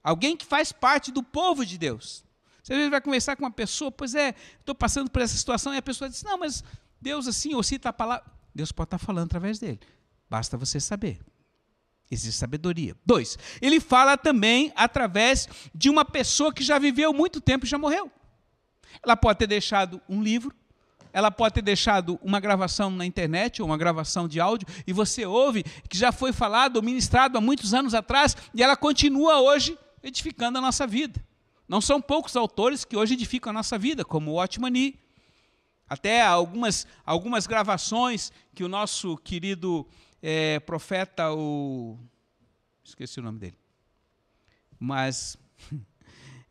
[0.03, 2.23] Alguém que faz parte do povo de Deus.
[2.61, 5.73] Você às vezes vai conversar com uma pessoa, pois é, estou passando por essa situação,
[5.73, 6.63] e a pessoa diz: Não, mas
[7.01, 8.23] Deus assim, ou cita a palavra.
[8.53, 9.79] Deus pode estar falando através dele.
[10.29, 11.19] Basta você saber.
[12.11, 12.95] Existe sabedoria.
[13.03, 17.79] Dois, ele fala também através de uma pessoa que já viveu muito tempo e já
[17.79, 18.11] morreu.
[19.03, 20.53] Ela pode ter deixado um livro,
[21.11, 25.25] ela pode ter deixado uma gravação na internet ou uma gravação de áudio e você
[25.25, 30.57] ouve que já foi falado ministrado há muitos anos atrás e ela continua hoje edificando
[30.57, 31.23] a nossa vida.
[31.67, 34.99] Não são poucos autores que hoje edificam a nossa vida, como o Otmani.
[35.87, 39.87] Até algumas, algumas gravações que o nosso querido
[40.21, 41.97] é, profeta, o.
[42.83, 43.57] Esqueci o nome dele.
[44.79, 45.37] Mas.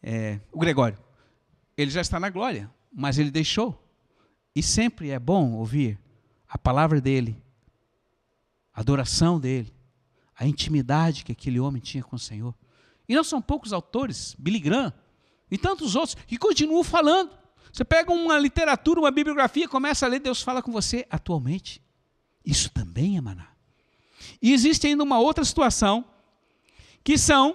[0.00, 0.98] É, o Gregório.
[1.76, 3.87] Ele já está na glória, mas ele deixou.
[4.58, 5.96] E sempre é bom ouvir
[6.48, 7.40] a palavra dele,
[8.74, 9.72] a adoração dele,
[10.34, 12.52] a intimidade que aquele homem tinha com o Senhor.
[13.08, 14.92] E não são poucos autores, Billy Graham
[15.48, 17.30] e tantos outros, que continuam falando.
[17.72, 21.80] Você pega uma literatura, uma bibliografia, começa a ler, Deus fala com você atualmente.
[22.44, 23.52] Isso também é maná.
[24.42, 26.04] E existe ainda uma outra situação,
[27.04, 27.54] que são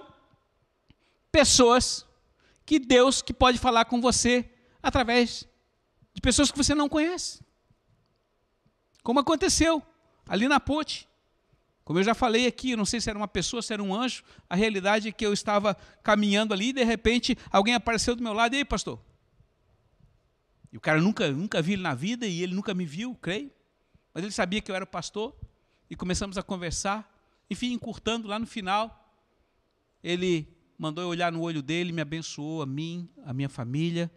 [1.30, 2.06] pessoas
[2.64, 4.50] que Deus que pode falar com você
[4.82, 5.46] através
[6.14, 7.42] de pessoas que você não conhece.
[9.02, 9.82] Como aconteceu
[10.26, 11.08] ali na ponte.
[11.84, 14.24] Como eu já falei aqui, não sei se era uma pessoa, se era um anjo,
[14.48, 18.32] a realidade é que eu estava caminhando ali e de repente alguém apareceu do meu
[18.32, 18.98] lado, e aí, pastor?
[20.72, 23.50] E o cara nunca, nunca vi ele na vida e ele nunca me viu, creio.
[24.14, 25.36] Mas ele sabia que eu era pastor
[25.90, 27.12] e começamos a conversar.
[27.50, 29.14] Enfim, encurtando lá no final,
[30.02, 30.48] ele
[30.78, 34.10] mandou eu olhar no olho dele, me abençoou a mim, a minha família,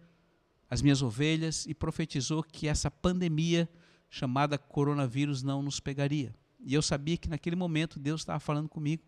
[0.70, 3.70] as minhas ovelhas e profetizou que essa pandemia
[4.10, 6.36] chamada coronavírus não nos pegaria.
[6.60, 9.04] E eu sabia que naquele momento Deus estava falando comigo.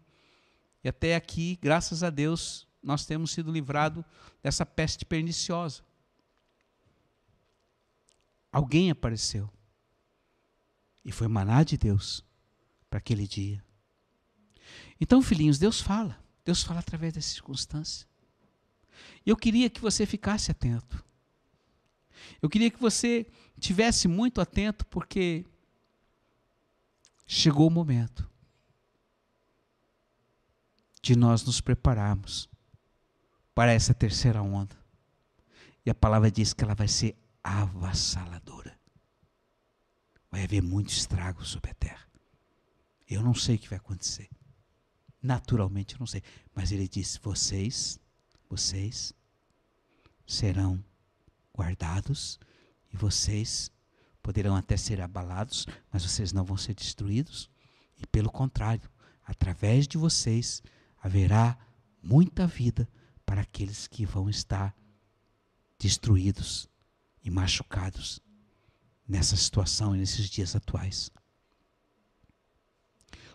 [0.84, 4.04] E até aqui, graças a Deus, nós temos sido livrados
[4.42, 5.84] dessa peste perniciosa.
[8.52, 9.50] Alguém apareceu.
[11.04, 12.24] E foi maná de Deus
[12.90, 13.64] para aquele dia.
[15.00, 16.22] Então, filhinhos, Deus fala.
[16.46, 18.08] Deus fala através das circunstâncias.
[19.26, 21.04] E eu queria que você ficasse atento.
[22.42, 23.26] Eu queria que você
[23.60, 25.46] tivesse muito atento, porque
[27.26, 28.30] chegou o momento
[31.02, 32.50] de nós nos prepararmos
[33.54, 34.76] para essa terceira onda.
[35.86, 38.78] E a palavra diz que ela vai ser avassaladora.
[40.32, 42.08] Vai haver muito estrago sobre a terra.
[43.08, 44.30] Eu não sei o que vai acontecer.
[45.22, 46.22] Naturalmente eu não sei.
[46.54, 48.00] Mas ele disse: vocês,
[48.48, 49.14] vocês
[50.26, 50.84] serão
[51.60, 52.40] guardados
[52.92, 53.70] e vocês
[54.24, 57.50] poderão até ser abalados, mas vocês não vão ser destruídos.
[57.98, 58.90] E pelo contrário,
[59.26, 60.64] através de vocês
[61.02, 61.58] haverá
[62.02, 62.88] muita vida
[63.26, 64.74] para aqueles que vão estar
[65.78, 66.70] destruídos
[67.22, 68.22] e machucados
[69.08, 71.12] nessa situação e nesses dias atuais.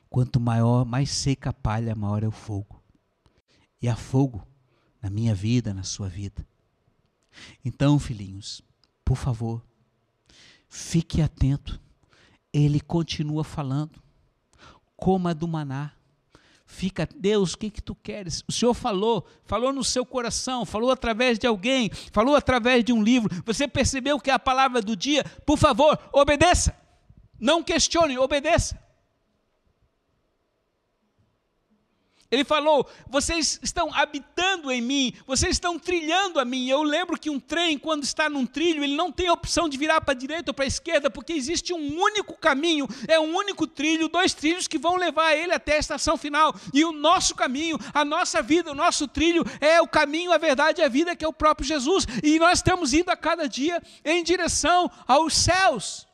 [0.08, 2.82] Quanto maior, mais seca a palha, maior é o fogo.
[3.82, 4.46] E há fogo
[5.02, 6.46] na minha vida, na sua vida.
[7.64, 8.62] Então, filhinhos,
[9.04, 9.62] por favor,
[10.68, 11.80] fique atento.
[12.52, 14.02] Ele continua falando.
[14.96, 15.92] Coma do maná.
[16.66, 18.42] Fica, Deus, o que que tu queres?
[18.48, 23.02] O Senhor falou, falou no seu coração, falou através de alguém, falou através de um
[23.02, 23.30] livro.
[23.44, 25.22] Você percebeu que é a palavra do dia?
[25.44, 26.76] Por favor, obedeça.
[27.38, 28.78] Não questione, obedeça.
[32.34, 36.68] Ele falou: vocês estão habitando em mim, vocês estão trilhando a mim.
[36.68, 39.78] Eu lembro que um trem, quando está num trilho, ele não tem a opção de
[39.78, 43.34] virar para a direita ou para a esquerda, porque existe um único caminho, é um
[43.34, 46.54] único trilho, dois trilhos que vão levar ele até a estação final.
[46.72, 50.80] E o nosso caminho, a nossa vida, o nosso trilho é o caminho, a verdade
[50.80, 52.06] e a vida, que é o próprio Jesus.
[52.22, 56.06] E nós estamos indo a cada dia em direção aos céus.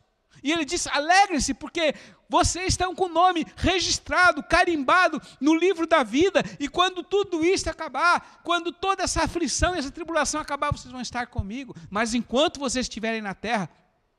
[0.42, 1.94] E ele disse: alegre-se, porque
[2.30, 7.68] vocês estão com o nome registrado, carimbado no livro da vida, e quando tudo isso
[7.68, 11.74] acabar, quando toda essa aflição e essa tribulação acabar, vocês vão estar comigo.
[11.90, 13.68] Mas enquanto vocês estiverem na terra,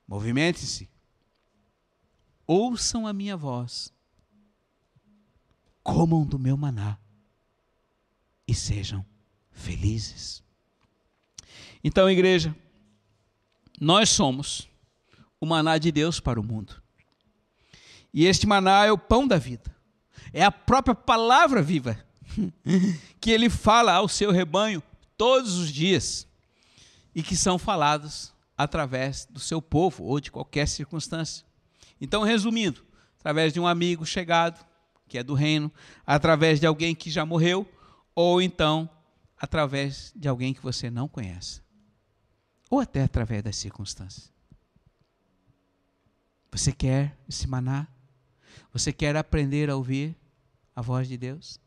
[0.06, 0.90] movimente-se,
[2.46, 3.94] ouçam a minha voz,
[5.82, 6.98] comam do meu maná
[8.46, 9.06] e sejam
[9.52, 10.44] felizes.
[11.82, 12.54] Então, igreja,
[13.80, 14.68] nós somos
[15.40, 16.81] o maná de Deus para o mundo.
[18.14, 19.76] E este maná é o pão da vida.
[20.34, 21.98] É a própria palavra viva
[23.20, 24.82] que ele fala ao seu rebanho
[25.18, 26.28] todos os dias
[27.14, 31.46] e que são falados através do seu povo ou de qualquer circunstância.
[32.00, 32.84] Então, resumindo,
[33.20, 34.66] através de um amigo chegado,
[35.08, 35.72] que é do reino,
[36.06, 37.70] através de alguém que já morreu,
[38.16, 38.90] ou então
[39.38, 41.62] através de alguém que você não conhece,
[42.70, 44.32] ou até através das circunstâncias.
[46.52, 47.88] Você quer esse maná?
[48.74, 50.16] Você quer aprender a ouvir
[50.76, 51.60] a voz de Deus?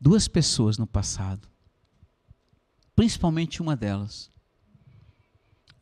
[0.00, 1.48] Duas pessoas no passado,
[2.94, 4.30] principalmente uma delas,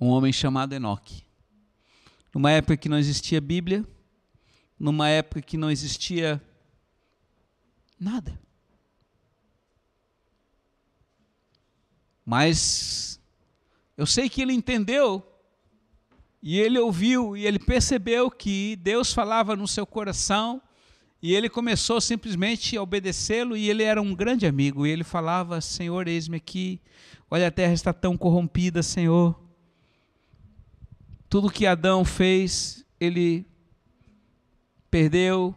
[0.00, 1.24] um homem chamado Enoque.
[2.32, 3.86] Numa época que não existia Bíblia,
[4.78, 6.42] numa época que não existia
[7.98, 8.40] nada.
[12.24, 13.20] Mas
[13.96, 15.22] eu sei que ele entendeu
[16.42, 20.60] e ele ouviu e ele percebeu que Deus falava no seu coração
[21.22, 25.58] e ele começou simplesmente a obedecê-lo e ele era um grande amigo e ele falava:
[25.60, 26.78] Senhor, eis-me aqui.
[27.30, 29.34] Olha, a terra está tão corrompida, Senhor.
[31.28, 33.46] Tudo que Adão fez, ele
[34.90, 35.54] perdeu,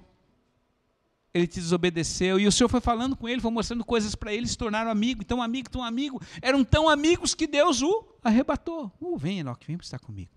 [1.38, 4.48] ele te desobedeceu, e o Senhor foi falando com ele, foi mostrando coisas para ele,
[4.48, 8.92] se tornaram amigo, então amigo, tão amigo, eram tão amigos que Deus o arrebatou.
[9.00, 10.32] Uh, vem, Enoque, vem estar comigo.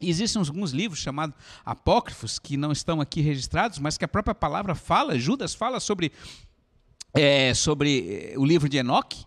[0.00, 4.74] Existem alguns livros chamados apócrifos, que não estão aqui registrados, mas que a própria palavra
[4.74, 6.12] fala, Judas fala sobre,
[7.14, 9.24] é, sobre o livro de Enoque,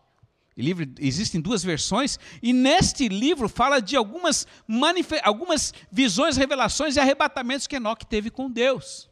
[0.58, 4.48] livro, existem duas versões, e neste livro fala de algumas,
[5.24, 9.10] algumas visões, revelações e arrebatamentos que Enoque teve com Deus.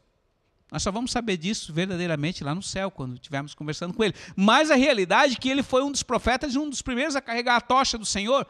[0.74, 4.12] Nós só vamos saber disso verdadeiramente lá no céu, quando estivermos conversando com ele.
[4.34, 7.20] Mas a realidade é que ele foi um dos profetas e um dos primeiros a
[7.20, 8.44] carregar a tocha do Senhor.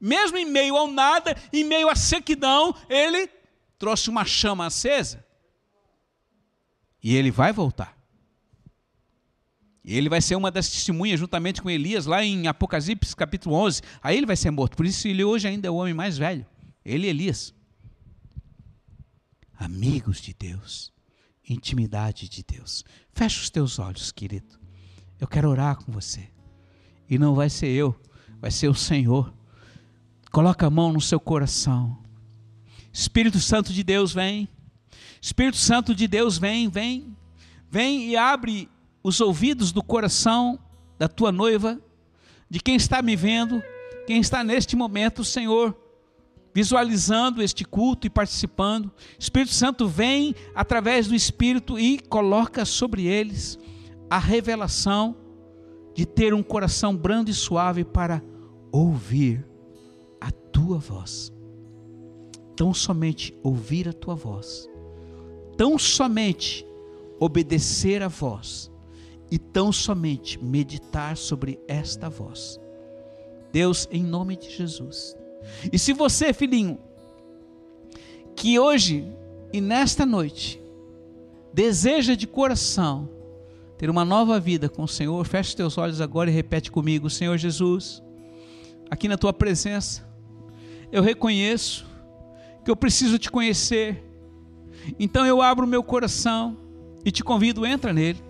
[0.00, 3.28] Mesmo em meio ao nada, em meio à sequidão, ele
[3.80, 5.26] trouxe uma chama acesa.
[7.02, 7.98] E ele vai voltar.
[9.84, 13.82] E ele vai ser uma das testemunhas juntamente com Elias lá em Apocalipse capítulo 11.
[14.00, 14.76] Aí ele vai ser morto.
[14.76, 16.46] Por isso ele hoje ainda é o homem mais velho.
[16.84, 17.52] Ele e Elias.
[19.58, 20.91] Amigos de Deus
[21.52, 22.84] intimidade de Deus.
[23.12, 24.58] Fecha os teus olhos, querido.
[25.20, 26.28] Eu quero orar com você.
[27.08, 27.94] E não vai ser eu,
[28.40, 29.32] vai ser o Senhor.
[30.30, 31.98] Coloca a mão no seu coração.
[32.92, 34.48] Espírito Santo de Deus vem.
[35.20, 37.16] Espírito Santo de Deus vem, vem.
[37.70, 38.68] Vem e abre
[39.02, 40.58] os ouvidos do coração
[40.98, 41.80] da tua noiva,
[42.48, 43.62] de quem está me vendo,
[44.06, 45.81] quem está neste momento, Senhor
[46.54, 48.90] visualizando este culto e participando.
[49.18, 53.58] Espírito Santo vem através do Espírito e coloca sobre eles
[54.10, 55.16] a revelação
[55.94, 58.22] de ter um coração brando e suave para
[58.70, 59.46] ouvir
[60.20, 61.32] a tua voz.
[62.56, 64.68] Tão somente ouvir a tua voz,
[65.56, 66.66] tão somente
[67.18, 68.70] obedecer a voz
[69.30, 72.60] e tão somente meditar sobre esta voz.
[73.50, 75.16] Deus, em nome de Jesus,
[75.72, 76.78] e se você, filhinho,
[78.34, 79.06] que hoje
[79.52, 80.60] e nesta noite
[81.52, 83.08] deseja de coração
[83.76, 87.36] ter uma nova vida com o Senhor, feche teus olhos agora e repete comigo: Senhor
[87.36, 88.02] Jesus,
[88.90, 90.06] aqui na tua presença,
[90.90, 91.86] eu reconheço
[92.64, 94.02] que eu preciso te conhecer.
[94.98, 96.56] Então eu abro meu coração
[97.04, 98.22] e te convido, entra nele.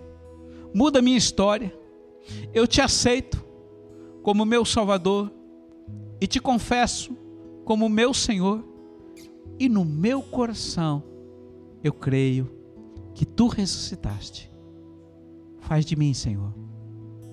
[0.73, 1.73] Muda a minha história.
[2.53, 3.43] Eu te aceito
[4.23, 5.31] como meu Salvador
[6.23, 7.13] e te confesso
[7.65, 8.63] como meu Senhor,
[9.59, 11.03] e no meu coração
[11.83, 12.49] eu creio
[13.13, 14.49] que tu ressuscitaste.
[15.59, 16.53] Faz de mim, Senhor,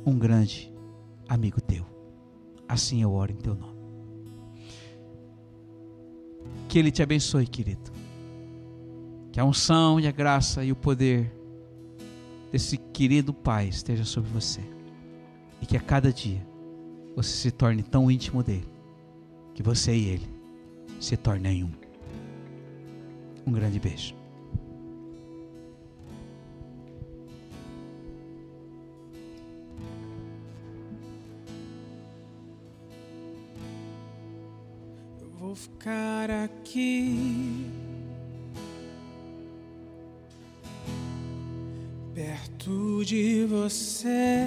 [0.05, 0.75] um grande
[1.29, 1.87] amigo teu.
[2.67, 3.79] Assim eu oro em teu nome.
[6.69, 7.93] Que Ele te abençoe, querido.
[9.31, 11.33] Que a unção e a graça e o poder
[12.51, 14.61] desse querido Pai esteja sobre você.
[15.63, 16.45] E que a cada dia
[17.15, 18.70] você se torne tão íntimo dele
[19.55, 20.41] que você e ele
[21.01, 21.73] se tornem um.
[23.47, 24.15] Um grande beijo.
[35.21, 37.67] Eu vou ficar aqui.
[42.15, 44.47] Perto de você.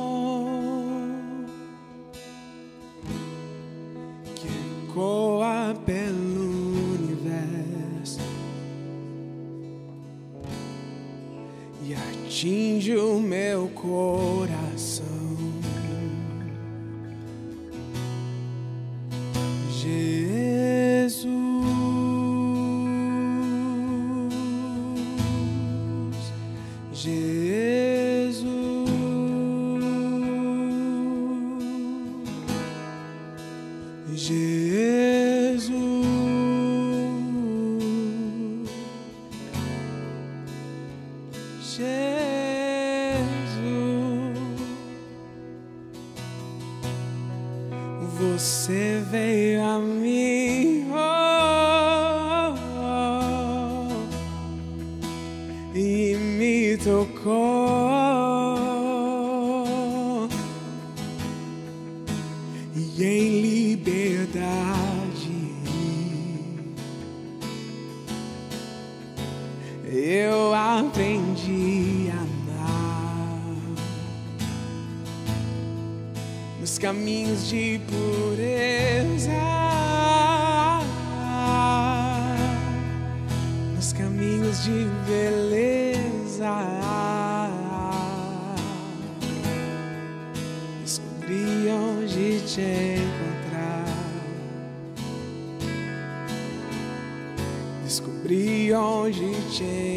[83.81, 86.55] nos caminhos de beleza.
[90.83, 93.85] Descobri onde te encontrar.
[97.83, 99.90] Descobri onde te encontrar.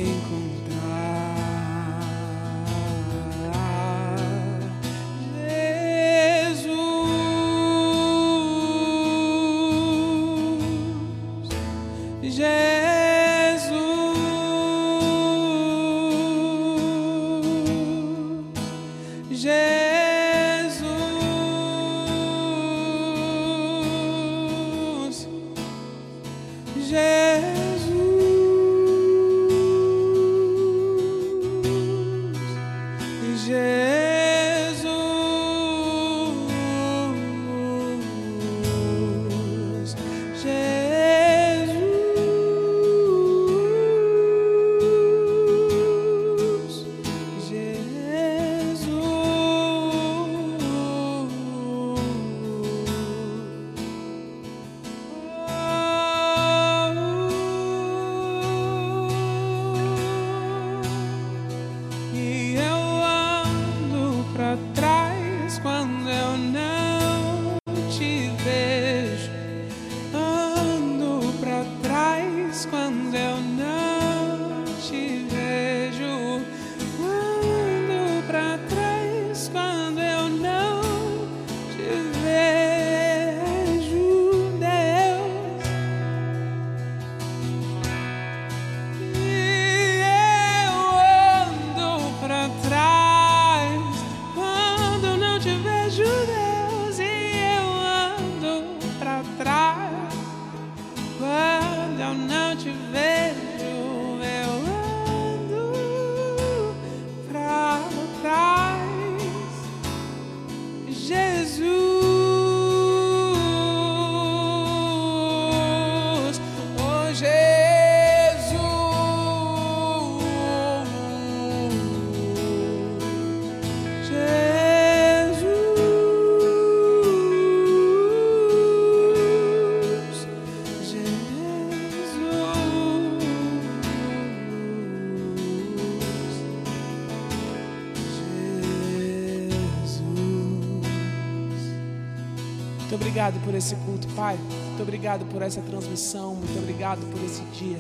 [143.25, 144.37] Obrigado por esse culto, Pai.
[144.37, 146.35] Muito obrigado por essa transmissão.
[146.35, 147.79] Muito obrigado por esse dia.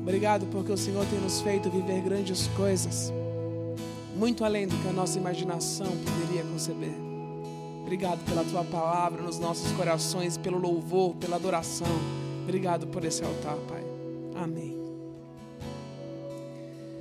[0.00, 3.12] Obrigado porque o Senhor tem nos feito viver grandes coisas,
[4.16, 6.94] muito além do que a nossa imaginação poderia conceber.
[7.82, 11.86] Obrigado pela tua palavra nos nossos corações, pelo louvor, pela adoração.
[12.44, 13.77] Obrigado por esse altar, Pai.